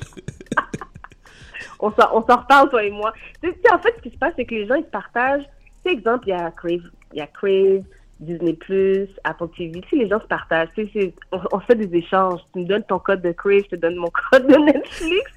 on 1.80 1.90
s'en 1.92 2.36
reparle, 2.36 2.68
toi 2.70 2.84
et 2.84 2.90
moi. 2.90 3.12
en 3.44 3.78
fait, 3.78 3.94
ce 3.96 4.02
qui 4.02 4.10
se 4.10 4.18
passe, 4.18 4.32
c'est 4.36 4.44
que 4.44 4.54
les 4.54 4.66
gens, 4.66 4.74
ils 4.74 4.84
se 4.84 4.90
partagent. 4.90 5.44
C'est 5.84 5.92
exemple, 5.92 6.24
il 6.26 6.30
y 6.30 6.34
a 6.34 6.50
Crave, 6.50 6.90
il 7.12 7.18
y 7.18 7.20
a 7.20 7.26
Crave, 7.26 7.84
Disney+, 8.20 8.58
Apple 9.24 9.48
TV. 9.56 9.82
Si 9.88 9.96
les 9.96 10.08
gens 10.08 10.20
se 10.20 10.26
partagent, 10.26 10.68
on, 11.32 11.60
fait 11.60 11.74
des 11.74 11.96
échanges. 11.96 12.40
Tu 12.52 12.60
me 12.60 12.64
donnes 12.64 12.84
ton 12.84 12.98
code 12.98 13.22
de 13.22 13.32
Crave, 13.32 13.62
je 13.64 13.76
te 13.76 13.76
donne 13.76 13.96
mon 13.96 14.10
code 14.30 14.46
de 14.46 14.56
Netflix. 14.56 15.32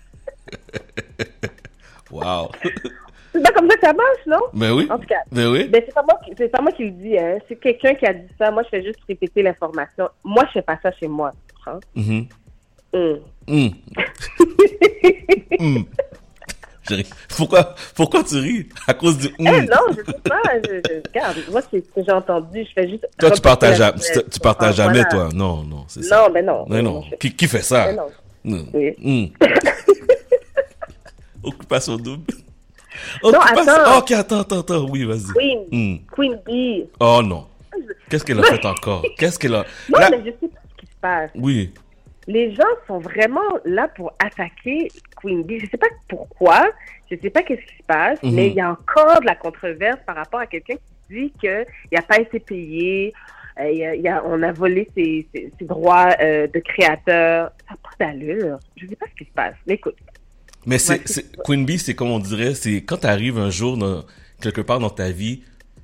wow. 2.12 2.50
C'est 3.31 3.43
pas 3.43 3.51
comme 3.51 3.69
ça 3.69 3.75
que 3.75 3.86
ça 3.86 3.93
marche, 3.93 4.25
non? 4.25 4.41
Mais 4.53 4.71
oui. 4.71 4.88
En 4.89 4.98
tout 4.98 5.05
cas. 5.05 5.21
Mais 5.31 5.45
oui. 5.45 5.67
Ben, 5.67 5.81
c'est 5.86 5.93
pas 5.93 6.03
moi, 6.03 6.19
c'est 6.38 6.48
pas 6.48 6.62
moi 6.62 6.71
qui 6.71 6.86
le 6.86 6.91
dis, 6.91 7.17
hein. 7.17 7.38
C'est 7.48 7.55
quelqu'un 7.57 7.93
qui 7.95 8.05
a 8.05 8.13
dit 8.13 8.27
ça. 8.38 8.51
Moi, 8.51 8.63
je 8.63 8.69
fais 8.69 8.83
juste 8.83 9.00
répéter 9.07 9.43
l'information. 9.43 10.09
Moi, 10.24 10.45
je 10.48 10.53
fais 10.53 10.62
pas 10.62 10.79
ça 10.81 10.91
chez 10.91 11.07
moi. 11.07 11.31
Hein? 11.67 11.79
Mm 11.95 12.25
-hmm. 12.91 13.69
Pourquoi, 17.38 17.75
pourquoi 17.95 18.24
tu 18.24 18.38
ris? 18.38 18.67
À 18.88 18.93
cause 18.93 19.17
du 19.17 19.27
eh, 19.39 19.43
non, 19.43 19.59
je 19.91 20.03
sais 20.05 20.19
pas. 20.24 20.41
Je, 20.65 21.01
regarde, 21.07 21.38
moi, 21.51 21.62
c'est 21.69 21.86
ce 21.86 21.91
que 21.91 22.03
j'ai 22.03 22.12
entendu. 22.12 22.65
Je 22.65 22.74
fais 22.74 22.89
juste. 22.89 23.07
Toi, 23.17 23.31
tu 23.31 23.41
partages, 23.41 23.93
tu 24.31 24.39
partages 24.39 24.75
jamais, 24.75 25.03
toi. 25.09 25.29
Non, 25.33 25.63
non, 25.63 25.86
c'est 25.88 26.03
ça. 26.03 26.24
Non, 26.24 26.33
mais 26.33 26.41
non. 26.41 26.65
Mais 26.67 26.81
non. 26.81 27.03
Qui, 27.19 27.36
qui 27.36 27.48
fait 27.48 27.62
ça? 27.62 27.91
non. 27.93 28.07
Oui. 28.74 28.95
Mm. 28.98 29.25
Occupation 31.43 31.98
double. 31.98 32.33
Occupation... 33.24 33.65
Non, 33.65 33.72
attends. 33.72 33.98
Ok, 34.00 34.12
attends, 34.12 34.39
attends, 34.41 34.60
attends. 34.60 34.86
Oui, 34.89 35.06
vas-y. 35.06 35.34
Queen. 35.34 35.60
Mm. 35.72 35.98
Queen 36.12 36.39
Bee. 36.46 36.86
Oh 37.00 37.22
non. 37.24 37.46
Qu'est-ce 38.10 38.25
qu'elle 38.25 38.39
a 38.39 38.44
fait 38.44 38.65
encore? 38.65 39.03
Qu'est-ce 39.18 39.38
qu'elle 39.38 39.56
a. 39.56 39.65
Non, 39.89 40.00
mais 40.12 40.20
je 40.25 40.32
sais 40.32 40.48
pas 40.48 40.60
ce 40.72 40.75
qui 40.77 40.86
se 40.86 40.98
passe. 41.01 41.32
Oui 41.36 41.72
les 42.29 42.53
gens 42.53 42.63
sont 42.86 43.00
vraiment 43.00 43.58
là 43.65 43.88
pour 43.88 44.13
attaquer 44.20 44.89
Queen 45.20 45.44
Bee. 45.44 45.60
Je 45.60 45.65
ne 45.65 45.70
sais 45.72 45.77
pas 45.77 45.88
pourquoi, 46.08 46.70
je 47.10 47.15
ne 47.15 47.22
sais 47.22 47.32
pas 47.32 47.41
qu'est-ce 47.41 47.65
qui 47.65 47.77
se 47.77 47.84
passe, 47.88 48.22
mhm. 48.22 48.36
mais 48.36 48.48
il 48.50 48.53
y 48.53 48.62
a 48.62 48.70
encore 48.70 49.20
de 49.20 49.25
la 49.25 49.36
controverse 49.36 50.00
par 50.06 50.15
rapport 50.15 50.39
à 50.39 50.46
quelqu'un 50.46 50.75
qui 50.75 51.13
dit 51.13 51.34
qu'il 51.39 51.65
n'a 51.91 52.03
pas 52.03 52.20
été 52.20 52.39
payé, 52.39 53.13
euh, 53.60 53.72
y 53.72 54.08
a, 54.08 54.24
on 54.25 54.44
a 54.44 54.51
volé 54.51 54.88
ses, 54.96 55.27
droits 55.62 56.10
euh, 56.22 56.46
de 56.48 56.60
créateur. 56.60 57.51
Ça 57.68 57.74
n'a 57.74 57.77
pas 57.82 58.06
d'allure. 58.06 58.60
Je 58.77 58.86
ne 58.86 58.89
sais 58.91 58.96
pas 58.96 59.08
ce 59.08 59.24
qui 59.24 59.25
se 59.25 59.34
passe. 59.34 59.56
Mais 59.65 59.74
écoute, 59.74 59.96
Mais 60.65 60.77
c'est, 60.77 61.01
Queen 61.43 61.65
Bee, 61.65 61.79
c'est 61.79 61.95
comme 61.95 62.09
on 62.09 62.19
dirait, 62.19 62.53
c'est 62.53 62.83
quand 62.83 62.97
tu 62.97 63.07
arrives 63.07 63.37
un 63.37 63.49
jour 63.49 63.77
dans, 63.77 64.03
quelque 64.41 64.61
part 64.61 64.79
dans 64.79 64.89
ta 64.89 65.11
vie, 65.11 65.41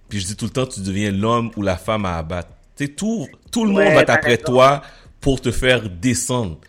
puis 0.10 0.20
je 0.20 0.25
dis 0.27 0.36
tout 0.36 0.46
le 0.46 0.51
temps, 0.51 0.65
tu 0.65 0.82
deviens 0.82 1.12
l'homme 1.12 1.51
ou 1.55 1.62
la 1.62 1.77
femme 1.77 2.05
à 2.05 2.17
abattre. 2.17 2.50
Tu 2.75 2.94
tout, 2.94 3.27
tout 3.51 3.65
le 3.65 3.72
monde 3.72 3.94
va 3.94 4.03
après 4.08 4.38
toi 4.38 4.82
pour 5.22 5.41
te 5.41 5.51
faire 5.51 5.89
descendre. 5.89 6.60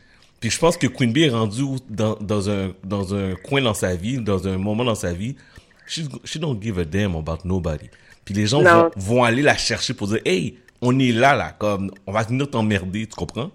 Puis 0.41 0.51
je 0.51 0.59
pense 0.59 0.77
que 0.77 0.87
Queen 0.87 1.13
Bee 1.13 1.25
est 1.25 1.31
rendu 1.31 1.63
dans, 1.89 2.17
dans, 2.21 2.49
un, 2.49 2.73
dans 2.85 3.15
un 3.15 3.35
coin 3.35 3.61
dans 3.61 3.75
sa 3.75 3.97
vie, 3.97 4.19
dans 4.19 4.47
un 4.47 4.59
moment 4.59 4.85
dans 4.85 4.95
sa 4.95 5.13
vie, 5.13 5.35
she, 5.87 6.03
she 6.25 6.39
don't 6.39 6.61
give 6.63 6.79
a 6.79 6.85
damn 6.85 7.17
about 7.17 7.39
nobody. 7.45 7.89
Puis 8.25 8.35
les 8.35 8.47
gens 8.47 8.63
vont, 8.63 8.91
vont, 8.97 9.25
aller 9.25 9.43
la 9.43 9.57
chercher 9.57 9.95
pour 9.95 10.09
dire, 10.09 10.21
hey, 10.25 10.59
on 10.81 10.99
est 10.99 11.13
là, 11.13 11.35
là, 11.35 11.53
comme, 11.59 11.91
on 12.07 12.13
va 12.13 12.23
venir 12.23 12.51
t'emmerder, 12.51 13.07
tu 13.07 13.15
comprends? 13.15 13.51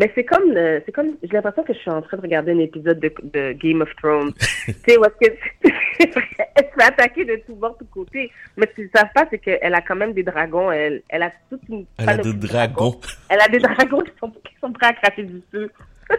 Mais 0.00 0.10
c'est 0.14 0.24
comme, 0.24 0.54
c'est 0.54 0.92
comme, 0.92 1.18
j'ai 1.22 1.34
l'impression 1.34 1.62
que 1.62 1.74
je 1.74 1.78
suis 1.78 1.90
en 1.90 2.00
train 2.00 2.16
de 2.16 2.22
regarder 2.22 2.52
un 2.52 2.58
épisode 2.58 2.98
de, 3.00 3.12
de 3.22 3.52
Game 3.52 3.82
of 3.82 3.94
Thrones. 3.96 4.32
tu 4.64 4.72
sais, 4.72 4.96
où 4.96 5.04
est-ce 5.04 5.28
que 5.28 5.36
elle 5.98 6.64
se 6.64 6.74
fait 6.74 6.82
attaquer 6.82 7.26
de 7.26 7.36
tous 7.46 7.54
bords, 7.54 7.76
de 7.78 7.84
tous 7.84 7.90
côtés. 7.92 8.32
Mais 8.56 8.66
ce 8.70 8.76
qu'ils 8.76 8.84
ne 8.84 8.98
savent 8.98 9.12
pas, 9.14 9.26
c'est 9.28 9.38
qu'elle 9.38 9.74
a 9.74 9.82
quand 9.82 9.96
même 9.96 10.14
des 10.14 10.22
dragons. 10.22 10.72
Elle, 10.72 11.02
elle 11.10 11.22
a 11.22 11.30
toute 11.50 11.60
une. 11.68 11.84
Elle 11.98 12.08
a 12.08 12.16
des 12.16 12.32
dragons. 12.32 12.98
Elle 13.28 13.42
a 13.42 13.48
des 13.48 13.58
dragons 13.58 14.00
qui 14.00 14.12
sont, 14.18 14.30
qui 14.30 14.54
sont 14.58 14.72
prêts 14.72 14.86
à 14.86 14.94
cracher 14.94 15.24
du 15.24 15.42
feu. 15.52 15.70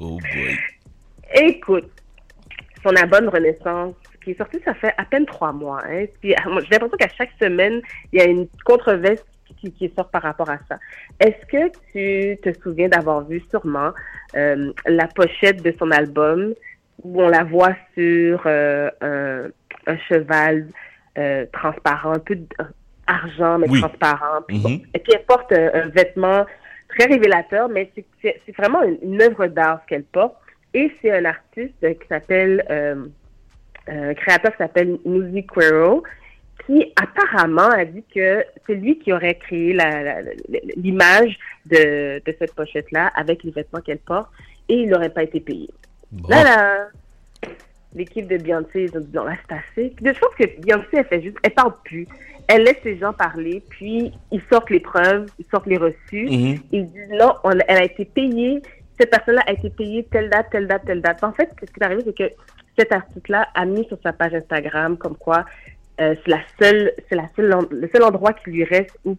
oh 0.00 0.18
boy. 0.18 0.58
Écoute, 1.32 1.88
son 2.82 2.90
bonne 3.06 3.28
renaissance, 3.28 3.94
qui 4.24 4.32
est 4.32 4.38
sorti, 4.38 4.58
ça 4.64 4.74
fait 4.74 4.92
à 4.98 5.04
peine 5.04 5.24
trois 5.24 5.52
mois. 5.52 5.82
Hein. 5.86 6.06
Puis, 6.20 6.30
j'ai 6.30 6.70
l'impression 6.72 6.96
qu'à 6.98 7.08
chaque 7.16 7.30
semaine, 7.40 7.80
il 8.12 8.18
y 8.18 8.22
a 8.22 8.26
une 8.26 8.48
controverse 8.64 9.24
qui, 9.54 9.72
qui, 9.72 9.92
sort 9.96 10.08
par 10.10 10.22
rapport 10.22 10.50
à 10.50 10.58
ça. 10.68 10.78
Est-ce 11.18 11.46
que 11.46 11.68
tu 11.92 12.40
te 12.40 12.60
souviens 12.62 12.88
d'avoir 12.88 13.24
vu 13.24 13.42
sûrement 13.50 13.92
euh, 14.36 14.72
la 14.86 15.06
pochette 15.08 15.62
de 15.62 15.74
son 15.78 15.90
album 15.90 16.54
où 17.02 17.22
on 17.22 17.28
la 17.28 17.44
voit 17.44 17.74
sur 17.94 18.42
euh, 18.46 18.90
un, 19.00 19.48
un, 19.86 19.98
cheval 20.08 20.66
euh, 21.18 21.46
transparent, 21.52 22.12
un 22.12 22.18
peu 22.18 22.38
d'argent, 23.06 23.58
mais 23.58 23.66
transparent. 23.66 24.42
Puis, 24.46 24.84
et 24.94 24.98
puis 24.98 25.12
elle 25.14 25.24
porte 25.26 25.52
un, 25.52 25.88
vêtement 25.88 26.46
très 26.88 27.06
révélateur, 27.06 27.68
mais 27.68 27.90
c'est 28.22 28.56
vraiment 28.56 28.82
une, 28.82 28.98
une 29.02 29.22
œuvre 29.22 29.46
d'art 29.46 29.84
qu'elle 29.86 30.04
porte. 30.04 30.36
Et 30.74 30.92
c'est 31.00 31.10
un 31.10 31.24
artiste 31.24 31.80
qui 31.80 32.08
s'appelle 32.08 32.64
un 33.90 34.14
créateur 34.14 34.52
qui 34.52 34.58
s'appelle 34.58 34.98
Muzi 35.04 35.44
Quero, 35.46 36.04
qui 36.66 36.92
apparemment 36.96 37.68
a 37.68 37.84
dit 37.84 38.04
que 38.14 38.44
c'est 38.66 38.74
lui 38.74 38.98
qui 38.98 39.12
aurait 39.12 39.36
créé 39.36 39.76
l'image 40.76 41.38
de, 41.66 42.22
de, 42.24 42.36
cette 42.38 42.54
pochette-là 42.54 43.10
avec 43.14 43.42
les 43.44 43.50
vêtements 43.50 43.80
qu'elle 43.80 43.98
porte 43.98 44.30
et 44.68 44.74
il 44.74 44.88
n'aurait 44.88 45.10
pas 45.10 45.22
été 45.22 45.40
payé. 45.40 45.68
Là, 46.28 46.44
là, 46.44 46.88
l'équipe 47.94 48.26
de 48.26 48.36
Beyoncé, 48.36 48.84
ils 48.84 48.96
ont 48.96 49.00
dit 49.00 49.14
non, 49.14 49.24
là, 49.24 49.34
c'est 49.48 49.54
assez. 49.54 49.94
Je 50.00 50.18
pense 50.18 50.34
que 50.38 50.60
Beyoncé, 50.60 50.88
elle 50.92 51.04
fait 51.06 51.22
juste, 51.22 51.36
elle 51.42 51.54
parle 51.54 51.74
plus. 51.84 52.06
Elle 52.48 52.64
laisse 52.64 52.82
les 52.84 52.98
gens 52.98 53.12
parler, 53.12 53.62
puis 53.68 54.12
ils 54.32 54.42
sortent 54.50 54.70
les 54.70 54.80
preuves, 54.80 55.26
ils 55.38 55.46
sortent 55.50 55.66
les 55.66 55.76
reçus. 55.76 56.26
Mm-hmm. 56.26 56.60
Ils 56.72 56.86
disent 56.86 57.10
non, 57.12 57.34
elle 57.44 57.78
a 57.78 57.84
été 57.84 58.04
payée, 58.04 58.60
cette 58.98 59.10
personne-là 59.10 59.42
a 59.46 59.52
été 59.52 59.70
payée 59.70 60.06
telle 60.10 60.28
date, 60.30 60.48
telle 60.50 60.66
date, 60.66 60.84
telle 60.84 61.00
date. 61.00 61.22
En 61.22 61.32
fait, 61.32 61.48
ce 61.60 61.66
qui 61.66 61.80
est 61.80 61.84
arrivé, 61.84 62.02
c'est 62.04 62.16
que 62.16 62.34
cet 62.78 62.92
article-là 62.92 63.48
a 63.54 63.64
mis 63.64 63.84
sur 63.86 63.98
sa 64.02 64.12
page 64.12 64.34
Instagram 64.34 64.96
comme 64.96 65.16
quoi 65.16 65.44
euh, 66.00 66.14
c'est 66.24 66.30
la 66.30 66.40
seule, 66.60 66.92
c'est 67.08 67.14
la 67.14 67.28
seule, 67.36 67.66
le 67.70 67.88
seul 67.88 68.02
endroit 68.02 68.32
qui 68.32 68.50
lui 68.50 68.64
reste 68.64 68.98
où 69.04 69.16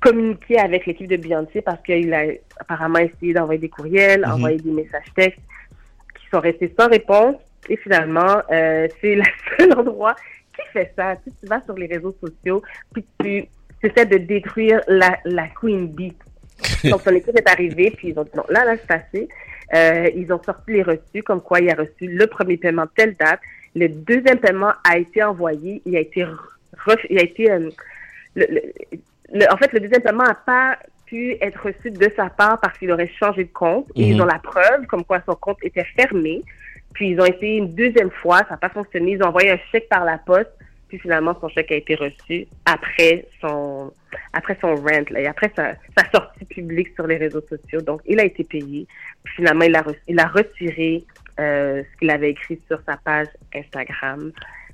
communiquer 0.00 0.58
avec 0.58 0.86
l'équipe 0.86 1.08
de 1.08 1.16
Beyoncé 1.16 1.60
parce 1.60 1.82
qu'il 1.82 2.12
a 2.14 2.22
apparemment 2.58 2.98
essayé 2.98 3.32
d'envoyer 3.32 3.60
des 3.60 3.68
courriels, 3.68 4.20
mhm. 4.20 4.32
envoyer 4.32 4.58
des 4.58 4.70
messages 4.70 5.12
textes 5.14 5.40
qui 6.18 6.28
sont 6.30 6.40
restés 6.40 6.72
sans 6.78 6.88
réponse. 6.88 7.36
Et 7.68 7.76
finalement, 7.76 8.42
euh, 8.50 8.88
c'est 9.00 9.16
le 9.16 9.24
seul 9.58 9.72
endroit 9.78 10.14
qui 10.54 10.62
fait 10.72 10.92
ça. 10.96 11.16
Tu, 11.16 11.30
tu 11.40 11.46
vas 11.46 11.62
sur 11.64 11.74
les 11.74 11.86
réseaux 11.86 12.16
sociaux, 12.20 12.62
puis 12.92 13.04
tu, 13.20 13.44
essaies 13.82 14.06
de 14.06 14.18
détruire 14.18 14.80
la, 14.88 15.18
la 15.24 15.48
Queen 15.48 15.86
Bee. 15.88 16.14
Donc, 16.90 17.02
son 17.02 17.10
équipe 17.10 17.36
est 17.36 17.48
arrivée, 17.48 17.92
puis 17.96 18.08
ils 18.08 18.18
ont 18.18 18.24
dit 18.24 18.30
non, 18.34 18.44
là, 18.48 18.64
là, 18.64 18.76
c'est 18.76 18.86
passé. 18.86 19.28
Euh, 19.74 20.10
ils 20.16 20.32
ont 20.32 20.42
sorti 20.42 20.72
les 20.72 20.82
reçus, 20.82 21.22
comme 21.22 21.40
quoi 21.40 21.60
il 21.60 21.70
a 21.70 21.74
reçu 21.74 22.06
le 22.06 22.26
premier 22.26 22.56
paiement 22.56 22.86
telle 22.96 23.14
date. 23.14 23.40
Le 23.74 23.88
deuxième 23.88 24.38
paiement 24.38 24.72
a 24.84 24.98
été 24.98 25.22
envoyé. 25.22 25.82
Il 25.84 25.96
a 25.96 26.00
été, 26.00 26.26
il 27.10 27.18
a 27.18 27.22
été, 27.22 27.50
euh, 27.50 27.70
le, 28.34 29.52
en 29.52 29.56
fait, 29.56 29.72
le 29.72 29.80
deuxième 29.80 30.02
paiement 30.02 30.24
n'a 30.24 30.34
pas 30.34 30.78
pu 31.06 31.36
être 31.40 31.62
reçu 31.62 31.90
de 31.90 32.12
sa 32.16 32.28
part 32.28 32.60
parce 32.60 32.78
qu'il 32.78 32.90
aurait 32.92 33.10
changé 33.18 33.44
de 33.44 33.52
compte. 33.52 33.86
Et 33.94 34.08
ils 34.08 34.16
mhm. 34.16 34.22
ont 34.22 34.26
la 34.26 34.38
preuve, 34.38 34.86
comme 34.86 35.04
quoi 35.04 35.20
son 35.26 35.34
compte 35.34 35.58
était 35.62 35.84
fermé. 35.84 36.42
Puis 36.94 37.10
ils 37.10 37.20
ont 37.20 37.24
essayé 37.24 37.58
une 37.58 37.74
deuxième 37.74 38.10
fois, 38.10 38.38
ça 38.38 38.50
n'a 38.52 38.56
pas 38.56 38.70
fonctionné. 38.70 39.12
Ils 39.12 39.22
ont 39.22 39.28
envoyé 39.28 39.50
un 39.50 39.58
chèque 39.70 39.88
par 39.88 40.04
la 40.04 40.18
poste. 40.18 40.50
Puis 40.88 40.98
finalement, 40.98 41.36
son 41.38 41.48
chèque 41.50 41.70
a 41.70 41.76
été 41.76 41.94
reçu 41.94 42.46
après 42.64 43.26
son 43.40 43.92
après 44.32 44.56
son 44.60 44.74
rent 44.74 45.04
là, 45.10 45.20
et 45.20 45.26
après 45.26 45.50
sa, 45.54 45.74
sa 45.96 46.10
sortie 46.10 46.44
publique 46.46 46.94
sur 46.94 47.06
les 47.06 47.16
réseaux 47.16 47.42
sociaux. 47.42 47.82
Donc, 47.82 48.00
il 48.06 48.18
a 48.20 48.24
été 48.24 48.42
payé. 48.42 48.86
Puis 49.22 49.34
finalement, 49.36 49.64
il 49.64 49.76
a, 49.76 49.84
il 50.06 50.18
a 50.18 50.26
retiré 50.26 51.04
euh, 51.38 51.82
ce 51.82 51.98
qu'il 51.98 52.10
avait 52.10 52.30
écrit 52.30 52.60
sur 52.66 52.80
sa 52.86 52.96
page 52.96 53.28
Instagram. 53.54 54.32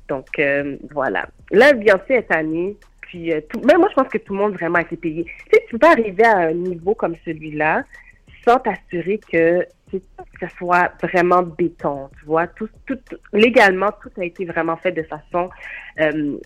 Donc, 0.08 0.26
euh, 0.38 0.76
voilà. 0.92 1.26
Là, 1.50 1.72
Beyoncé 1.72 2.14
est 2.14 2.30
année. 2.30 2.76
Puis, 3.02 3.32
euh, 3.32 3.40
même 3.64 3.78
moi, 3.78 3.88
je 3.90 3.94
pense 3.94 4.08
que 4.08 4.18
tout 4.18 4.32
le 4.34 4.40
monde 4.40 4.54
vraiment 4.54 4.78
a 4.78 4.82
été 4.82 4.96
payé. 4.96 5.24
Tu 5.24 5.56
sais, 5.56 5.64
tu 5.68 5.78
peux 5.78 5.86
arriver 5.86 6.24
à 6.24 6.38
un 6.38 6.54
niveau 6.54 6.94
comme 6.94 7.14
celui-là 7.24 7.84
sans 8.46 8.58
t'assurer 8.58 9.18
que 9.32 9.66
ça 10.40 10.48
soit 10.58 10.92
vraiment 11.02 11.42
béton, 11.42 12.10
tu 12.18 12.26
vois. 12.26 12.46
Tout, 12.46 12.68
légalement, 13.32 13.90
tout 14.02 14.10
a 14.20 14.24
été 14.24 14.44
vraiment 14.44 14.76
fait 14.76 14.92
de 14.92 15.02
façon 15.02 15.50
euh, 16.00 16.36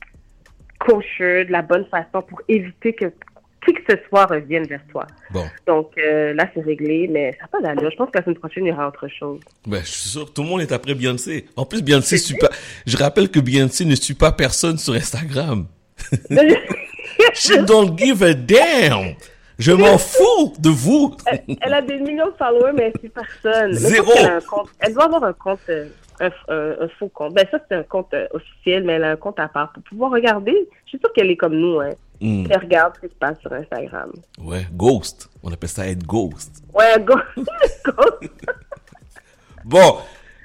de 0.88 1.52
la 1.52 1.62
bonne 1.62 1.86
façon 1.86 2.22
pour 2.22 2.40
éviter 2.48 2.92
que 2.92 3.12
qui 3.64 3.74
que 3.74 3.80
ce 3.88 3.96
soit 4.08 4.26
revienne 4.26 4.64
vers 4.64 4.82
toi. 4.90 5.06
Bon. 5.30 5.44
Donc 5.66 5.90
euh, 5.98 6.32
là, 6.34 6.48
c'est 6.54 6.62
réglé, 6.62 7.08
mais 7.10 7.32
ça 7.32 7.42
n'a 7.42 7.48
pas 7.48 7.60
d'allure. 7.60 7.90
Je 7.90 7.96
pense 7.96 8.10
que 8.10 8.18
la 8.18 8.24
semaine 8.24 8.38
prochaine, 8.38 8.64
il 8.66 8.68
y 8.68 8.72
aura 8.72 8.88
autre 8.88 9.08
chose. 9.08 9.40
Ben, 9.66 9.80
je 9.80 9.90
suis 9.90 10.08
sûr, 10.10 10.32
tout 10.32 10.42
le 10.42 10.48
monde 10.48 10.60
est 10.60 10.72
après 10.72 10.94
Beyoncé. 10.94 11.46
En 11.56 11.64
plus, 11.64 11.82
Beyoncé 11.82 12.18
suit 12.18 12.36
pas. 12.36 12.50
Je 12.86 12.96
rappelle 12.96 13.30
que 13.30 13.40
Beyoncé 13.40 13.84
ne 13.84 13.94
suit 13.94 14.14
pas 14.14 14.32
personne 14.32 14.78
sur 14.78 14.94
Instagram. 14.94 15.66
She 17.34 17.58
don't 17.64 17.98
give 17.98 18.22
a 18.22 18.34
damn. 18.34 19.14
Je 19.58 19.72
m'en 19.72 19.98
fous 19.98 20.54
de 20.58 20.68
vous. 20.68 21.16
Elle, 21.26 21.74
a 21.74 21.82
des 21.82 21.98
millions 21.98 22.28
de 22.28 22.34
followers, 22.38 22.72
mais 22.76 22.92
c'est 23.02 23.12
personne. 23.12 23.72
Zéro. 23.72 24.12
Elle, 24.78 24.94
doit 24.94 25.04
avoir 25.04 25.24
un 25.24 25.32
compte, 25.32 25.58
euh, 25.68 25.88
un, 26.20 26.88
faux 26.98 27.08
compte. 27.08 27.34
Ben 27.34 27.46
ça, 27.50 27.58
c'est 27.68 27.76
un 27.76 27.82
compte 27.82 28.12
euh, 28.14 28.26
officiel, 28.32 28.84
mais 28.84 28.94
elle 28.94 29.04
a 29.04 29.10
un 29.10 29.16
compte 29.16 29.38
à 29.38 29.48
part 29.48 29.72
pour 29.72 29.82
pouvoir 29.84 30.10
regarder. 30.10 30.54
Je 30.84 30.90
suis 30.90 30.98
sûre 30.98 31.12
qu'elle 31.12 31.30
est 31.30 31.36
comme 31.36 31.56
nous, 31.56 31.80
hein. 31.80 31.90
Hmm. 32.20 32.46
Elle 32.50 32.58
regarde 32.58 32.94
ce 32.96 33.06
qui 33.06 33.12
se 33.12 33.18
passe 33.18 33.38
sur 33.40 33.52
Instagram. 33.52 34.10
Ouais, 34.40 34.66
ghost. 34.72 35.30
On 35.42 35.52
appelle 35.52 35.68
ça 35.68 35.86
être 35.86 36.04
ghost. 36.04 36.64
Ouais, 36.74 37.00
ghost. 37.00 37.48
bon, 39.64 39.98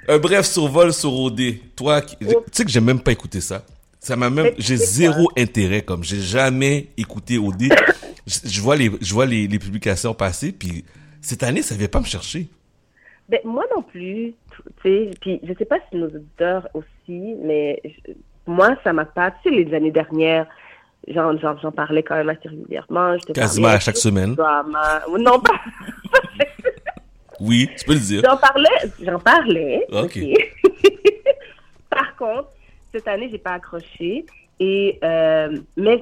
un 0.08 0.20
bref 0.20 0.46
survol 0.46 0.94
sur 0.94 1.14
OD. 1.14 1.42
Toi, 1.76 2.02
tu 2.02 2.28
sais 2.52 2.64
que 2.64 2.70
j'ai 2.70 2.82
même 2.82 3.00
pas 3.00 3.12
écouté 3.12 3.42
ça. 3.42 3.64
Ça 4.00 4.16
m'a 4.16 4.30
même, 4.30 4.52
j'ai 4.58 4.78
zéro 4.78 5.32
intérêt, 5.38 5.82
comme 5.82 6.04
j'ai 6.04 6.20
jamais 6.20 6.90
écouté 6.98 7.38
OD. 7.38 7.64
je, 8.28 8.62
vois 8.62 8.76
les, 8.76 8.92
je 9.02 9.14
vois 9.14 9.26
les, 9.26 9.48
les 9.48 9.60
publications 9.60 10.14
passer, 10.14 10.52
puis 10.52 10.86
cette 11.22 11.42
année, 11.42 11.62
ça 11.62 11.74
vient 11.74 11.88
pas 11.88 12.02
me 12.02 12.06
chercher. 12.06 12.50
Ben, 13.30 13.40
moi 13.46 13.64
non 13.76 13.82
plus, 13.82 14.34
tu 14.52 14.64
sais, 14.84 15.12
puis 15.22 15.40
je 15.44 15.54
sais 15.54 15.66
pas 15.66 15.78
si 15.90 15.98
nos 15.98 16.08
auditeurs 16.08 16.68
aussi, 16.74 17.36
mais 17.42 17.82
moi, 18.46 18.76
ça 18.84 18.92
m'a 18.94 19.06
pas, 19.06 19.32
tu 19.32 19.50
sais, 19.50 19.56
les 19.56 19.74
années 19.74 19.92
dernières, 19.92 20.46
j'en 21.08 21.38
j'en 21.38 21.72
parlais 21.72 22.04
quand 22.04 22.16
même 22.16 22.30
assez 22.30 22.50
régulièrement. 22.50 23.16
Quasiment 23.34 23.70
à 23.70 23.80
chaque 23.80 23.98
semaine. 23.98 24.36
Non, 24.36 25.40
pas. 25.40 25.60
oui, 27.40 27.70
tu 27.78 27.86
peux 27.86 27.94
le 27.94 28.00
dire. 28.00 28.22
J'en 28.26 28.38
parlais, 28.38 28.70
j'en 29.02 29.20
parlais. 29.20 29.86
OK. 29.92 30.20
Par 31.90 32.16
contre, 32.18 32.50
cette 32.92 33.08
année, 33.08 33.30
j'ai 33.32 33.38
pas 33.38 33.54
accroché. 33.54 34.26
Et, 34.60 35.00
euh, 35.04 35.58
mais 35.78 36.02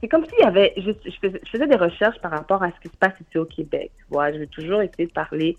c'est 0.00 0.08
comme 0.08 0.24
s'il 0.26 0.38
y 0.38 0.42
avait, 0.42 0.72
je, 0.76 0.92
faisais, 1.50 1.66
des 1.66 1.76
recherches 1.76 2.18
par 2.20 2.30
rapport 2.30 2.62
à 2.62 2.70
ce 2.70 2.80
qui 2.80 2.88
se 2.88 2.96
passe 2.96 3.14
ici 3.20 3.38
au 3.38 3.44
Québec. 3.44 3.90
Tu 3.98 4.04
vois, 4.10 4.32
je 4.32 4.38
vais 4.38 4.46
toujours 4.46 4.80
essayer 4.80 5.06
de 5.06 5.12
parler 5.12 5.56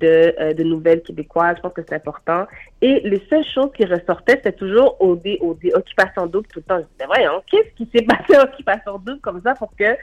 de, 0.00 0.34
euh, 0.38 0.52
de 0.52 0.62
nouvelles 0.62 1.02
québécoises. 1.02 1.56
Je 1.56 1.62
pense 1.62 1.72
que 1.72 1.82
c'est 1.88 1.94
important. 1.94 2.46
Et 2.82 3.00
les 3.00 3.22
seules 3.30 3.44
choses 3.44 3.70
qui 3.76 3.84
ressortaient, 3.84 4.36
c'était 4.36 4.52
toujours 4.52 4.96
OD, 5.00 5.38
OD, 5.40 5.70
occupation 5.74 6.26
double 6.26 6.46
tout 6.48 6.60
le 6.60 6.64
temps. 6.64 6.78
Je 6.78 6.84
disais, 6.84 7.06
voyons, 7.06 7.42
qu'est-ce 7.50 7.74
qui 7.76 7.88
s'est 7.94 8.04
passé 8.04 8.38
occupation 8.38 8.98
double 8.98 9.20
comme 9.20 9.40
ça 9.42 9.54
pour 9.54 9.74
que 9.74 9.96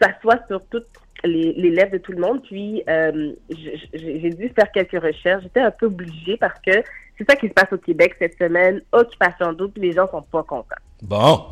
ça 0.00 0.08
soit 0.22 0.40
sur 0.46 0.64
toutes 0.66 0.88
les, 1.24 1.52
lèvres 1.52 1.92
de 1.92 1.98
tout 1.98 2.12
le 2.12 2.20
monde? 2.20 2.42
Puis, 2.42 2.82
euh, 2.88 3.32
j'ai 3.50 4.30
dû 4.30 4.48
faire 4.48 4.70
quelques 4.72 5.02
recherches. 5.02 5.42
J'étais 5.42 5.60
un 5.60 5.70
peu 5.70 5.86
obligée 5.86 6.36
parce 6.38 6.58
que 6.60 6.82
c'est 7.18 7.28
ça 7.28 7.36
qui 7.36 7.48
se 7.48 7.52
passe 7.52 7.72
au 7.72 7.78
Québec 7.78 8.16
cette 8.18 8.38
semaine. 8.38 8.80
Occupation 8.92 9.52
double, 9.52 9.78
les 9.80 9.92
gens 9.92 10.08
sont 10.10 10.22
pas 10.22 10.42
contents. 10.42 10.74
Bon. 11.02 11.50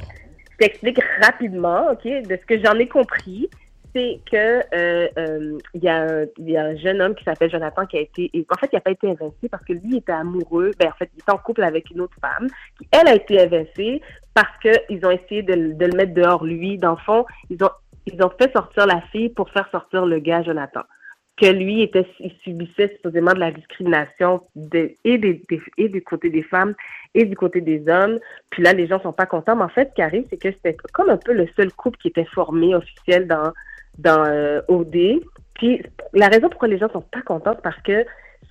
T'explique 0.59 1.01
rapidement, 1.23 1.93
OK, 1.93 2.05
de 2.05 2.37
ce 2.37 2.45
que 2.45 2.61
j'en 2.63 2.79
ai 2.79 2.89
compris. 2.89 3.49
c'est 3.95 4.21
que 4.31 4.63
euh, 4.75 5.09
euh, 5.17 5.59
il 5.75 5.83
y, 5.83 5.89
a, 5.89 6.25
y, 6.39 6.57
a 6.57 6.65
un 6.65 6.77
jeune 6.77 7.01
homme 7.01 7.15
qui 7.15 7.25
s'appelle 7.25 7.51
Jonathan 7.51 7.87
qui 7.87 7.97
a 7.97 8.01
été, 8.01 8.31
en 8.51 8.55
fait, 8.57 8.69
il 8.73 8.77
n'a 8.77 8.81
pas 8.81 8.91
été 8.91 9.09
invincé 9.09 9.49
parce 9.51 9.65
que 9.65 9.73
lui 9.73 9.97
était 9.97 10.13
amoureux, 10.13 10.73
ben 10.79 10.89
en 10.89 10.97
fait, 10.99 11.11
il 11.15 11.21
était 11.21 11.33
en 11.33 11.39
couple 11.39 11.63
avec 11.63 11.91
une 11.91 12.03
autre 12.03 12.17
femme, 12.21 12.49
qui 12.79 12.87
elle 12.91 13.09
a 13.09 13.15
été 13.15 13.41
invincée 13.41 14.03
parce 14.35 14.57
que 14.63 14.71
ils 14.91 15.05
ont 15.07 15.11
essayé 15.11 15.43
de, 15.43 15.73
de 15.73 15.87
le 15.87 15.97
mettre 15.97 16.13
dehors 16.13 16.45
lui. 16.45 16.77
Dans 16.77 16.93
le 16.93 16.99
fond, 16.99 17.25
ils 17.51 17.63
ont 17.65 17.71
ils 18.07 18.23
ont 18.23 18.31
fait 18.41 18.53
sortir 18.53 18.87
la 18.87 19.01
fille 19.13 19.29
pour 19.29 19.51
faire 19.51 19.69
sortir 19.71 20.07
le 20.07 20.19
gars 20.19 20.43
Jonathan 20.43 20.83
que 21.41 21.47
lui 21.47 21.83
était, 21.83 22.07
il 22.21 22.33
subissait 22.43 22.93
supposément 22.97 23.33
de 23.33 23.39
la 23.39 23.53
discrimination 23.53 24.43
de, 24.57 24.93
et, 25.05 25.19
des, 25.19 25.43
et 25.77 25.89
du 25.89 26.03
côté 26.03 26.31
des 26.31 26.43
femmes 26.43 26.75
et 27.15 27.25
du 27.25 27.37
côté 27.37 27.61
des 27.61 27.89
hommes. 27.89 28.19
Puis 28.51 28.63
là, 28.63 28.73
les 28.73 28.87
gens 28.87 29.01
sont 29.01 29.13
pas 29.13 29.27
contents. 29.27 29.55
Mais 29.55 29.65
en 29.65 29.69
fait, 29.69 29.89
ce 29.91 29.95
qui 29.95 30.03
arrive, 30.03 30.25
c'est 30.31 30.37
que 30.37 30.51
c'était 30.51 30.77
comme 30.93 31.11
un 31.11 31.17
peu 31.17 31.33
le 31.33 31.47
seul 31.57 31.73
couple 31.73 31.99
qui 31.99 32.09
était 32.09 32.25
formé 32.25 32.75
officiel 32.75 33.29
dans, 33.29 33.53
dans 33.99 34.25
euh, 34.25 34.61
OD. 34.69 35.21
Puis 35.55 35.83
la 36.13 36.29
raison 36.29 36.49
pourquoi 36.49 36.69
les 36.69 36.79
gens 36.79 36.91
sont 36.91 37.03
pas 37.03 37.23
contents, 37.23 37.53
c'est 37.55 37.63
parce 37.63 37.81
que 37.83 38.05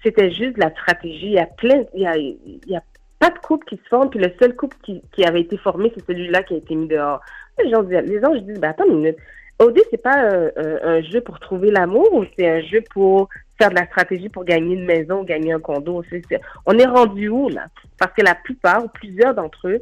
c'était 0.03 0.31
juste 0.31 0.57
la 0.57 0.71
stratégie. 0.71 1.27
Il 1.27 1.33
y 1.33 1.39
a 1.39 1.45
plein, 1.45 1.83
il 1.93 2.01
y 2.01 2.07
a, 2.07 2.17
il 2.17 2.59
y 2.67 2.75
a 2.75 2.83
pas 3.19 3.31
de 3.31 3.39
couple 3.39 3.65
qui 3.65 3.77
se 3.77 3.89
forme, 3.89 4.09
puis 4.09 4.19
le 4.19 4.31
seul 4.39 4.55
couple 4.55 4.77
qui, 4.83 5.01
qui 5.11 5.25
avait 5.25 5.41
été 5.41 5.57
formé, 5.57 5.91
c'est 5.95 6.05
celui-là 6.05 6.43
qui 6.43 6.53
a 6.53 6.57
été 6.57 6.75
mis 6.75 6.87
dehors. 6.87 7.21
Les 7.61 7.69
gens, 7.69 7.81
les 7.81 8.21
gens 8.21 8.33
je 8.33 8.39
dis, 8.39 8.59
ben 8.59 8.69
attends 8.69 8.85
une 8.85 8.97
minute, 8.97 9.17
OD, 9.59 9.79
c'est 9.89 10.01
pas 10.01 10.23
euh, 10.23 10.51
euh, 10.57 10.79
un 10.83 11.01
jeu 11.01 11.21
pour 11.21 11.39
trouver 11.39 11.71
l'amour 11.71 12.13
ou 12.13 12.25
c'est 12.37 12.47
un 12.47 12.61
jeu 12.61 12.83
pour 12.93 13.29
faire 13.59 13.69
de 13.69 13.75
la 13.75 13.87
stratégie 13.87 14.29
pour 14.29 14.45
gagner 14.45 14.75
une 14.75 14.85
maison, 14.85 15.23
gagner 15.23 15.53
un 15.53 15.59
condo? 15.59 16.03
on 16.65 16.77
est 16.77 16.85
rendu 16.85 17.29
où, 17.29 17.49
là? 17.49 17.65
Parce 17.97 18.13
que 18.13 18.21
la 18.21 18.35
plupart 18.35 18.85
ou 18.85 18.87
plusieurs 18.87 19.33
d'entre 19.33 19.67
eux 19.67 19.81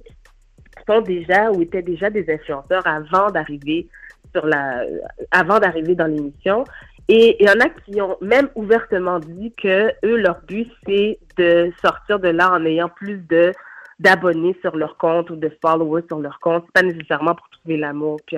sont 0.88 1.02
déjà 1.02 1.52
ou 1.52 1.62
étaient 1.62 1.82
déjà 1.82 2.10
des 2.10 2.32
influenceurs 2.32 2.88
avant 2.88 3.32
d'arriver 3.32 3.88
sur 4.34 4.46
la, 4.46 4.84
avant 5.32 5.60
d'arriver 5.60 5.96
dans 5.96 6.08
l'émission. 6.08 6.64
Et 7.08 7.38
il 7.40 7.48
y 7.48 7.50
en 7.50 7.60
a 7.60 7.70
qui 7.70 8.02
ont 8.02 8.18
même 8.22 8.50
ouvertement 8.56 9.20
dit 9.20 9.54
que 9.62 9.92
eux, 10.04 10.18
leur 10.18 10.42
but, 10.48 10.72
c'est 10.86 11.20
de 11.38 11.72
sortir 11.84 12.20
de 12.20 12.30
là 12.30 12.52
en 12.52 12.66
ayant 12.66 12.90
plus 12.90 13.18
de 13.28 13.52
d'abonnés 14.00 14.56
sur 14.62 14.76
leur 14.76 14.98
compte 14.98 15.30
ou 15.30 15.36
de 15.36 15.50
followers 15.62 16.04
sur 16.08 16.20
leur 16.20 16.40
compte, 16.40 16.70
pas 16.74 16.82
nécessairement 16.82 17.34
pour 17.34 17.50
trouver 17.50 17.78
l'amour. 17.78 18.20
Puis, 18.28 18.38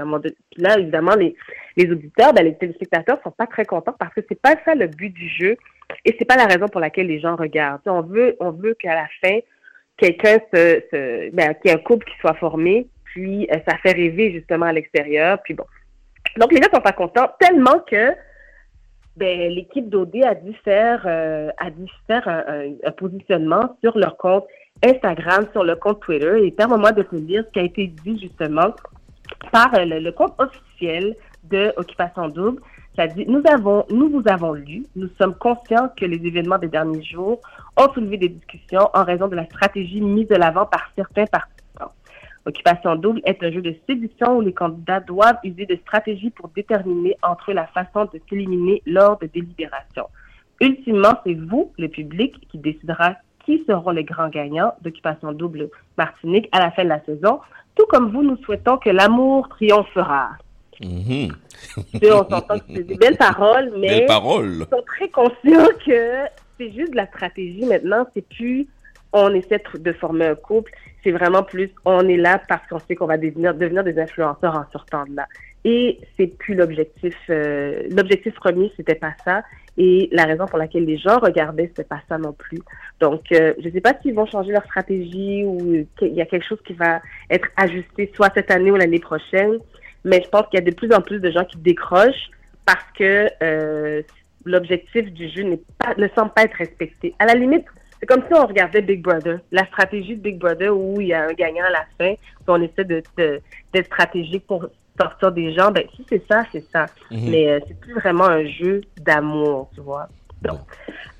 là, 0.57 0.77
évidemment, 0.77 1.15
les, 1.15 1.35
les 1.75 1.91
auditeurs, 1.91 2.33
ben, 2.33 2.43
les 2.43 2.55
téléspectateurs 2.55 3.19
sont 3.23 3.31
pas 3.31 3.47
très 3.47 3.65
contents 3.65 3.95
parce 3.97 4.13
que 4.13 4.21
c'est 4.29 4.39
pas 4.39 4.55
ça 4.65 4.75
le 4.75 4.87
but 4.87 5.09
du 5.09 5.27
jeu 5.27 5.57
et 6.05 6.15
c'est 6.17 6.25
pas 6.25 6.35
la 6.35 6.45
raison 6.45 6.67
pour 6.67 6.81
laquelle 6.81 7.07
les 7.07 7.19
gens 7.19 7.35
regardent. 7.35 7.81
on 7.87 8.01
veut, 8.01 8.35
on 8.39 8.51
veut 8.51 8.75
qu'à 8.75 8.93
la 8.93 9.07
fin, 9.23 9.39
quelqu'un 9.97 10.37
se, 10.53 11.31
ben, 11.31 11.53
qu'il 11.55 11.71
y 11.71 11.73
ait 11.73 11.77
un 11.77 11.81
couple 11.81 12.05
qui 12.05 12.17
soit 12.19 12.35
formé, 12.35 12.87
puis 13.05 13.47
euh, 13.51 13.57
ça 13.67 13.77
fait 13.77 13.93
rêver 13.93 14.31
justement 14.31 14.67
à 14.67 14.73
l'extérieur, 14.73 15.41
puis 15.43 15.53
bon. 15.53 15.65
Donc 16.37 16.51
les 16.51 16.57
gens 16.57 16.69
sont 16.71 16.81
pas 16.81 16.91
contents 16.91 17.29
tellement 17.39 17.79
que 17.79 18.13
ben, 19.15 19.49
l'équipe 19.49 19.89
d'OD 19.89 20.23
a 20.23 20.35
dû 20.35 20.53
faire, 20.63 21.03
euh, 21.07 21.49
a 21.57 21.71
dû 21.71 21.85
faire 22.05 22.27
un, 22.27 22.91
positionnement 22.91 23.75
sur 23.83 23.97
leur 23.97 24.17
compte 24.17 24.45
Instagram, 24.83 25.47
sur 25.51 25.63
le 25.63 25.75
compte 25.75 25.99
Twitter. 26.01 26.45
Et 26.45 26.65
moment 26.65 26.91
de 26.91 27.03
te 27.03 27.15
lire 27.15 27.43
ce 27.47 27.51
qui 27.51 27.59
a 27.59 27.63
été 27.63 27.87
dit 27.87 28.19
justement 28.19 28.73
par 29.51 29.73
euh, 29.75 29.85
le, 29.85 30.11
compte 30.11 30.33
officiel 30.39 31.15
de 31.43 31.73
Occupation 31.77 32.27
Double. 32.29 32.61
Ça 32.95 33.07
dit, 33.07 33.25
nous 33.27 33.43
avons, 33.47 33.85
nous 33.91 34.09
vous 34.09 34.23
avons 34.27 34.53
lu, 34.53 34.83
nous 34.95 35.07
sommes 35.19 35.35
conscients 35.35 35.89
que 35.95 36.05
les 36.05 36.17
événements 36.25 36.57
des 36.57 36.67
derniers 36.67 37.03
jours 37.03 37.39
ont 37.77 37.93
soulevé 37.93 38.17
des 38.17 38.29
discussions 38.29 38.89
en 38.93 39.03
raison 39.03 39.27
de 39.27 39.35
la 39.35 39.45
stratégie 39.45 40.01
mise 40.01 40.27
de 40.27 40.35
l'avant 40.35 40.65
par 40.65 40.89
certains 40.95 41.25
participants. 41.25 41.91
Occupation 42.47 42.95
double 42.95 43.21
est 43.25 43.43
un 43.43 43.51
jeu 43.51 43.61
de 43.61 43.75
séduction 43.87 44.37
où 44.37 44.41
les 44.41 44.53
candidats 44.53 45.01
doivent 45.01 45.37
user 45.43 45.65
de 45.65 45.75
stratégies 45.75 46.31
pour 46.31 46.47
déterminer 46.49 47.15
entre 47.21 47.51
eux 47.51 47.53
la 47.53 47.67
façon 47.67 48.05
de 48.05 48.19
s'éliminer 48.29 48.81
lors 48.85 49.19
de 49.19 49.27
délibérations. 49.27 50.07
Ultimement, 50.59 51.19
c'est 51.23 51.35
vous, 51.35 51.71
le 51.77 51.89
public, 51.89 52.47
qui 52.49 52.57
décidera 52.57 53.15
qui 53.47 53.63
seront 53.65 53.91
les 53.91 54.03
grands 54.03 54.27
gagnants 54.27 54.73
d'Occupation 54.81 55.31
Double 55.31 55.69
Martinique 55.97 56.49
à 56.51 56.59
la 56.59 56.69
fin 56.71 56.83
de 56.83 56.89
la 56.89 56.99
saison. 57.05 57.39
Tout 57.75 57.85
comme 57.87 58.11
vous, 58.11 58.21
nous 58.21 58.35
souhaitons 58.43 58.77
que 58.77 58.89
l'amour 58.89 59.47
triomphera. 59.49 60.31
Mm 60.83 61.29
on 62.03 62.29
s'entend 62.29 62.59
que 62.59 62.65
c'est 62.75 62.83
des 62.83 62.95
belles 62.95 63.17
paroles, 63.17 63.71
mais 63.77 64.05
paroles. 64.05 64.59
ils 64.59 64.77
sont 64.77 64.83
très 64.85 65.09
conscients 65.09 65.69
que 65.85 66.25
c'est 66.57 66.71
juste 66.71 66.91
de 66.91 66.97
la 66.97 67.07
stratégie 67.07 67.65
maintenant. 67.65 68.05
C'est 68.13 68.27
plus 68.27 68.67
on 69.13 69.33
essaie 69.33 69.61
de 69.73 69.93
former 69.93 70.27
un 70.27 70.35
couple, 70.35 70.71
c'est 71.03 71.11
vraiment 71.11 71.41
plus 71.41 71.71
on 71.85 72.07
est 72.07 72.17
là 72.17 72.39
parce 72.47 72.67
qu'on 72.67 72.79
sait 72.79 72.95
qu'on 72.95 73.07
va 73.07 73.17
devenir, 73.17 73.55
devenir 73.55 73.83
des 73.83 73.97
influenceurs 73.97 74.55
en 74.55 74.65
sortant 74.71 75.05
de 75.05 75.15
là. 75.15 75.27
Et 75.63 75.99
c'est 76.15 76.27
plus 76.27 76.53
l'objectif. 76.53 77.15
Euh, 77.29 77.83
l'objectif 77.89 78.35
premier, 78.35 78.71
c'était 78.77 78.95
pas 78.95 79.13
ça. 79.25 79.43
Et 79.77 80.09
la 80.11 80.25
raison 80.25 80.45
pour 80.47 80.57
laquelle 80.57 80.85
les 80.85 80.97
gens 80.97 81.19
regardaient, 81.19 81.67
c'était 81.67 81.83
pas 81.83 82.01
ça 82.09 82.17
non 82.17 82.33
plus. 82.33 82.59
Donc, 82.99 83.31
euh, 83.31 83.53
je 83.59 83.67
ne 83.67 83.73
sais 83.73 83.81
pas 83.81 83.93
s'ils 84.01 84.15
vont 84.15 84.25
changer 84.25 84.51
leur 84.51 84.65
stratégie 84.65 85.43
ou 85.45 85.85
qu'il 85.99 86.13
y 86.13 86.21
a 86.21 86.25
quelque 86.25 86.45
chose 86.45 86.61
qui 86.65 86.73
va 86.73 86.99
être 87.29 87.47
ajusté 87.55 88.11
soit 88.15 88.31
cette 88.33 88.49
année 88.49 88.71
ou 88.71 88.75
l'année 88.75 88.99
prochaine. 88.99 89.59
Mais 90.03 90.21
je 90.23 90.29
pense 90.29 90.47
qu'il 90.47 90.59
y 90.59 90.63
a 90.63 90.65
de 90.65 90.73
plus 90.73 90.91
en 90.93 91.01
plus 91.01 91.19
de 91.19 91.29
gens 91.29 91.45
qui 91.45 91.57
décrochent 91.57 92.31
parce 92.65 92.85
que 92.97 93.29
euh, 93.43 94.01
l'objectif 94.45 95.11
du 95.13 95.29
jeu 95.29 95.43
pas, 95.77 95.93
ne 95.97 96.07
semble 96.15 96.31
pas 96.31 96.43
être 96.43 96.55
respecté. 96.55 97.13
À 97.19 97.25
la 97.25 97.35
limite, 97.35 97.65
c'est 97.99 98.05
comme 98.05 98.23
si 98.27 98.33
on 98.33 98.45
regardait 98.45 98.81
Big 98.81 99.01
Brother, 99.01 99.39
la 99.51 99.65
stratégie 99.65 100.15
de 100.15 100.21
Big 100.21 100.37
Brother 100.37 100.75
où 100.75 101.01
il 101.01 101.07
y 101.07 101.13
a 101.13 101.25
un 101.25 101.33
gagnant 101.33 101.65
à 101.65 101.71
la 101.71 101.85
fin, 101.97 102.13
puis 102.13 102.47
on 102.47 102.61
essaie 102.61 102.83
de, 102.83 103.01
d'être 103.17 103.85
stratégique 103.85 104.45
pour 104.47 104.67
sortir 104.99 105.31
des 105.31 105.53
gens, 105.53 105.71
ben 105.71 105.83
si 105.95 106.05
c'est 106.09 106.23
ça, 106.27 106.43
c'est 106.51 106.65
ça. 106.71 106.87
Mhm. 107.11 107.29
Mais 107.29 107.49
euh, 107.49 107.59
c'est 107.67 107.79
plus 107.79 107.93
vraiment 107.93 108.25
un 108.25 108.45
jeu 108.45 108.81
d'amour, 109.01 109.69
tu 109.73 109.81
vois. 109.81 110.07
Donc, 110.41 110.59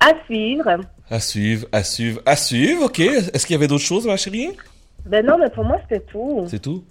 à 0.00 0.12
suivre. 0.26 0.78
À 1.10 1.20
suivre, 1.20 1.66
à 1.72 1.82
suivre, 1.82 2.20
à 2.24 2.36
suivre. 2.36 2.84
OK. 2.84 3.00
Est-ce 3.00 3.46
qu'il 3.46 3.54
y 3.54 3.56
avait 3.56 3.66
d'autres 3.66 3.84
choses, 3.84 4.06
ma 4.06 4.16
chérie? 4.16 4.50
Ben 5.06 5.24
non, 5.24 5.38
mais 5.38 5.50
pour 5.50 5.64
moi, 5.64 5.78
c'était 5.82 6.04
tout. 6.04 6.44
C'est 6.46 6.60
tout? 6.60 6.84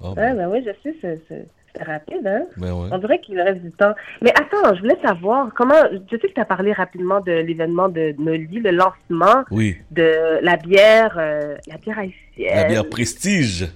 Oh, 0.00 0.12
ben 0.14 0.48
oui, 0.48 0.64
je 0.64 0.70
sais, 0.82 1.18
c'est 1.28 1.46
rapide, 1.82 2.26
hein? 2.26 2.44
Ben 2.56 2.72
ouais. 2.72 2.88
On 2.92 2.98
dirait 2.98 3.20
qu'il 3.20 3.40
reste 3.40 3.62
du 3.62 3.72
temps. 3.72 3.94
Mais 4.22 4.30
attends, 4.30 4.74
je 4.74 4.80
voulais 4.80 4.98
savoir 5.02 5.48
comment. 5.54 5.74
Je 6.10 6.16
sais 6.16 6.28
que 6.28 6.34
tu 6.34 6.40
as 6.40 6.44
parlé 6.44 6.72
rapidement 6.72 7.20
de 7.20 7.32
l'événement 7.32 7.88
de 7.88 8.14
Noli, 8.18 8.60
le 8.60 8.70
lancement 8.70 9.44
oui. 9.50 9.76
de 9.90 10.38
la 10.42 10.56
bière, 10.56 11.16
euh, 11.18 11.56
la 11.66 11.76
bière 11.78 11.98
haïtienne. 11.98 12.56
La 12.56 12.64
bière 12.64 12.88
Prestige. 12.88 13.68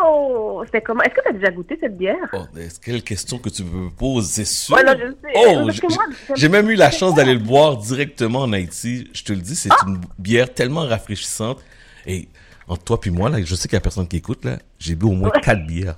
Oh, 0.00 0.64
c'est 0.72 0.80
comment? 0.80 1.02
Est-ce 1.02 1.14
que 1.14 1.22
tu 1.22 1.28
as 1.28 1.32
déjà 1.32 1.50
goûté 1.50 1.78
cette 1.80 1.96
bière? 1.96 2.16
Oh, 2.32 2.44
quelle 2.82 3.02
question 3.02 3.38
que 3.38 3.48
tu 3.48 3.64
me 3.64 3.90
poses, 3.90 4.26
c'est 4.26 4.44
sûr. 4.44 4.76
Ouais, 4.76 4.82
je 4.86 5.12
sais. 5.12 5.32
Oh, 5.34 6.34
j'ai 6.34 6.48
même 6.48 6.68
eu 6.70 6.74
la 6.74 6.90
chance 6.90 7.14
d'aller 7.14 7.34
le 7.34 7.40
boire 7.40 7.76
directement 7.76 8.40
en 8.40 8.52
Haïti. 8.52 9.08
Je 9.12 9.24
te 9.24 9.32
le 9.32 9.40
dis, 9.40 9.56
c'est 9.56 9.70
ah! 9.72 9.84
une 9.86 10.00
bière 10.18 10.52
tellement 10.52 10.86
rafraîchissante. 10.86 11.62
Et 12.06 12.28
entre 12.68 12.84
toi 12.84 13.00
puis 13.00 13.10
moi, 13.10 13.30
là, 13.30 13.42
je 13.42 13.54
sais 13.54 13.68
qu'il 13.68 13.76
y 13.76 13.78
a 13.78 13.80
personne 13.80 14.06
qui 14.06 14.16
écoute, 14.16 14.44
là, 14.44 14.58
j'ai 14.78 14.94
bu 14.94 15.06
au 15.06 15.12
moins 15.12 15.30
quatre 15.30 15.66
bières. 15.66 15.96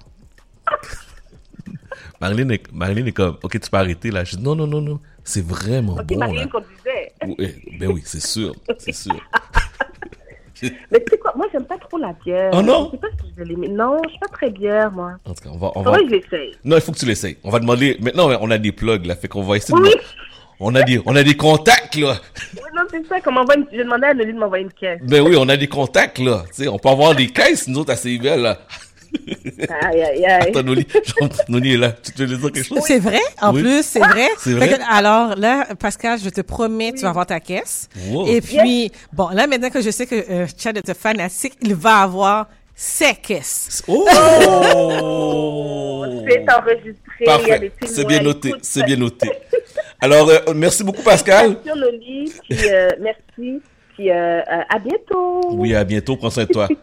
Marlene 2.21 2.51
est, 2.51 2.63
est, 3.09 3.13
comme, 3.13 3.39
ok, 3.43 3.59
tu 3.59 3.71
peux 3.71 3.77
arrêter, 3.77 4.11
là. 4.11 4.25
Je 4.25 4.37
dis, 4.37 4.43
non, 4.43 4.55
non, 4.55 4.67
non, 4.67 4.81
non, 4.81 5.01
c'est 5.25 5.45
vraiment 5.45 5.97
bon, 6.05 6.19
Marlene 6.19 6.49
là. 6.49 7.35
ben 7.79 7.91
oui, 7.91 8.03
c'est 8.05 8.23
sûr, 8.23 8.55
c'est 8.79 8.93
sûr. 8.93 9.15
Mais 10.90 11.01
tu 11.01 11.11
sais 11.11 11.18
quoi, 11.18 11.33
moi, 11.37 11.46
j'aime 11.53 11.64
pas 11.64 11.79
trop 11.79 11.99
la 11.99 12.12
bière. 12.25 12.51
Oh 12.53 12.62
non? 12.62 12.87
Je 12.87 12.90
sais 12.92 12.96
pas 12.99 13.09
si 13.20 13.31
je 13.31 13.42
vais 13.42 13.49
l'aimer. 13.49 13.68
Non, 13.68 13.99
je 14.05 14.11
suis 14.11 14.18
pas 14.18 14.29
très 14.29 14.51
bière, 14.51 14.90
moi. 14.92 15.12
En 15.25 15.35
tout 15.35 15.44
cas, 15.44 15.51
on 15.53 15.59
va. 15.59 15.73
On 15.75 15.83
va... 15.83 15.99
je 15.99 16.05
l'essaye. 16.05 16.55
Non, 16.64 16.77
il 16.77 16.83
faut 16.83 16.92
que 16.92 16.99
tu 16.99 17.07
l'essayes. 17.07 17.37
On 17.44 17.51
va 17.51 17.59
demander. 17.61 17.96
Maintenant, 18.01 18.31
on 18.40 18.51
a 18.51 18.59
des 18.59 18.73
plugs, 18.73 19.07
là. 19.07 19.16
Fait 19.16 19.29
qu'on 19.29 19.42
va 19.42 19.57
essayer 19.57 19.79
de. 19.79 20.01
On 20.62 20.75
a 20.75 20.83
des, 20.83 21.01
on 21.07 21.16
a 21.16 21.23
des 21.23 21.37
contacts, 21.37 21.96
là. 21.96 22.16
Oui, 22.55 22.61
non, 22.77 22.83
c'est 22.90 23.07
ça. 23.07 23.18
Comme 23.20 23.38
une... 23.38 23.66
Je 23.73 23.79
demandais 23.79 24.09
à 24.09 24.14
Nelly 24.14 24.35
de 24.35 24.38
m'envoyer 24.38 24.64
une 24.64 24.73
caisse. 24.73 25.01
Ben 25.03 25.23
oui, 25.23 25.35
on 25.38 25.49
a 25.49 25.57
des 25.57 25.68
contacts, 25.68 26.18
là. 26.18 26.44
Sais, 26.53 26.68
on 26.68 26.79
peut 26.79 26.90
avoir 26.90 27.14
des 27.14 27.29
caisses, 27.29 27.66
nous 27.66 27.79
autres, 27.79 27.92
à 27.92 28.18
belles, 28.18 28.42
là. 28.42 28.59
Aïe, 29.83 30.03
aïe, 30.03 30.25
aïe. 30.25 30.49
Attends, 30.49 30.62
Noli, 30.62 30.87
Noli 31.49 31.75
est 31.75 31.77
là. 31.77 31.92
Tu 31.92 32.25
veux 32.25 32.37
dire 32.37 32.53
quelque 32.53 32.66
chose? 32.66 32.81
C'est 32.87 32.99
vrai, 32.99 33.20
en 33.40 33.53
plus, 33.53 33.83
c'est 33.83 33.99
vrai. 33.99 34.29
C'est 34.38 34.53
vrai? 34.53 34.79
alors 34.88 35.37
là, 35.37 35.66
Pascal, 35.79 36.18
je 36.23 36.31
te 36.31 36.40
promets, 36.40 36.92
tu 36.92 37.03
vas 37.03 37.11
avoir 37.11 37.27
ta 37.27 37.40
caisse. 37.40 37.88
Et 38.27 38.40
puis, 38.40 38.90
bon, 39.12 39.29
là, 39.31 39.46
maintenant 39.46 39.70
que 39.70 39.81
je 39.81 39.90
sais 39.90 40.07
que 40.07 40.14
euh, 40.14 40.46
Chad 40.57 40.77
est 40.77 40.94
fanatique, 40.94 41.55
il 41.61 41.75
va 41.75 42.03
avoir 42.03 42.46
ses 42.75 43.14
caisses. 43.14 43.83
Oh! 43.88 44.07
c'est 46.29 46.51
enregistré. 46.51 47.25
Parfait. 47.25 47.73
C'est 47.85 48.07
bien 48.07 48.23
noté. 48.23 48.55
C'est 48.62 48.85
bien 48.85 48.96
noté. 48.96 49.31
Alors, 50.01 50.29
euh, 50.31 50.38
merci 50.55 50.83
beaucoup, 50.83 51.03
Pascal. 51.03 51.57
Merci, 51.64 51.79
Noli. 51.79 52.33
Puis, 52.49 52.59
euh, 52.70 52.88
merci. 53.01 53.61
Puis, 53.94 54.11
euh, 54.11 54.40
à 54.46 54.79
bientôt. 54.79 55.40
Oui, 55.51 55.75
à 55.75 55.85
bientôt. 55.85 56.16
Prends 56.16 56.31
soin 56.31 56.44
de 56.44 56.53
toi. 56.53 56.68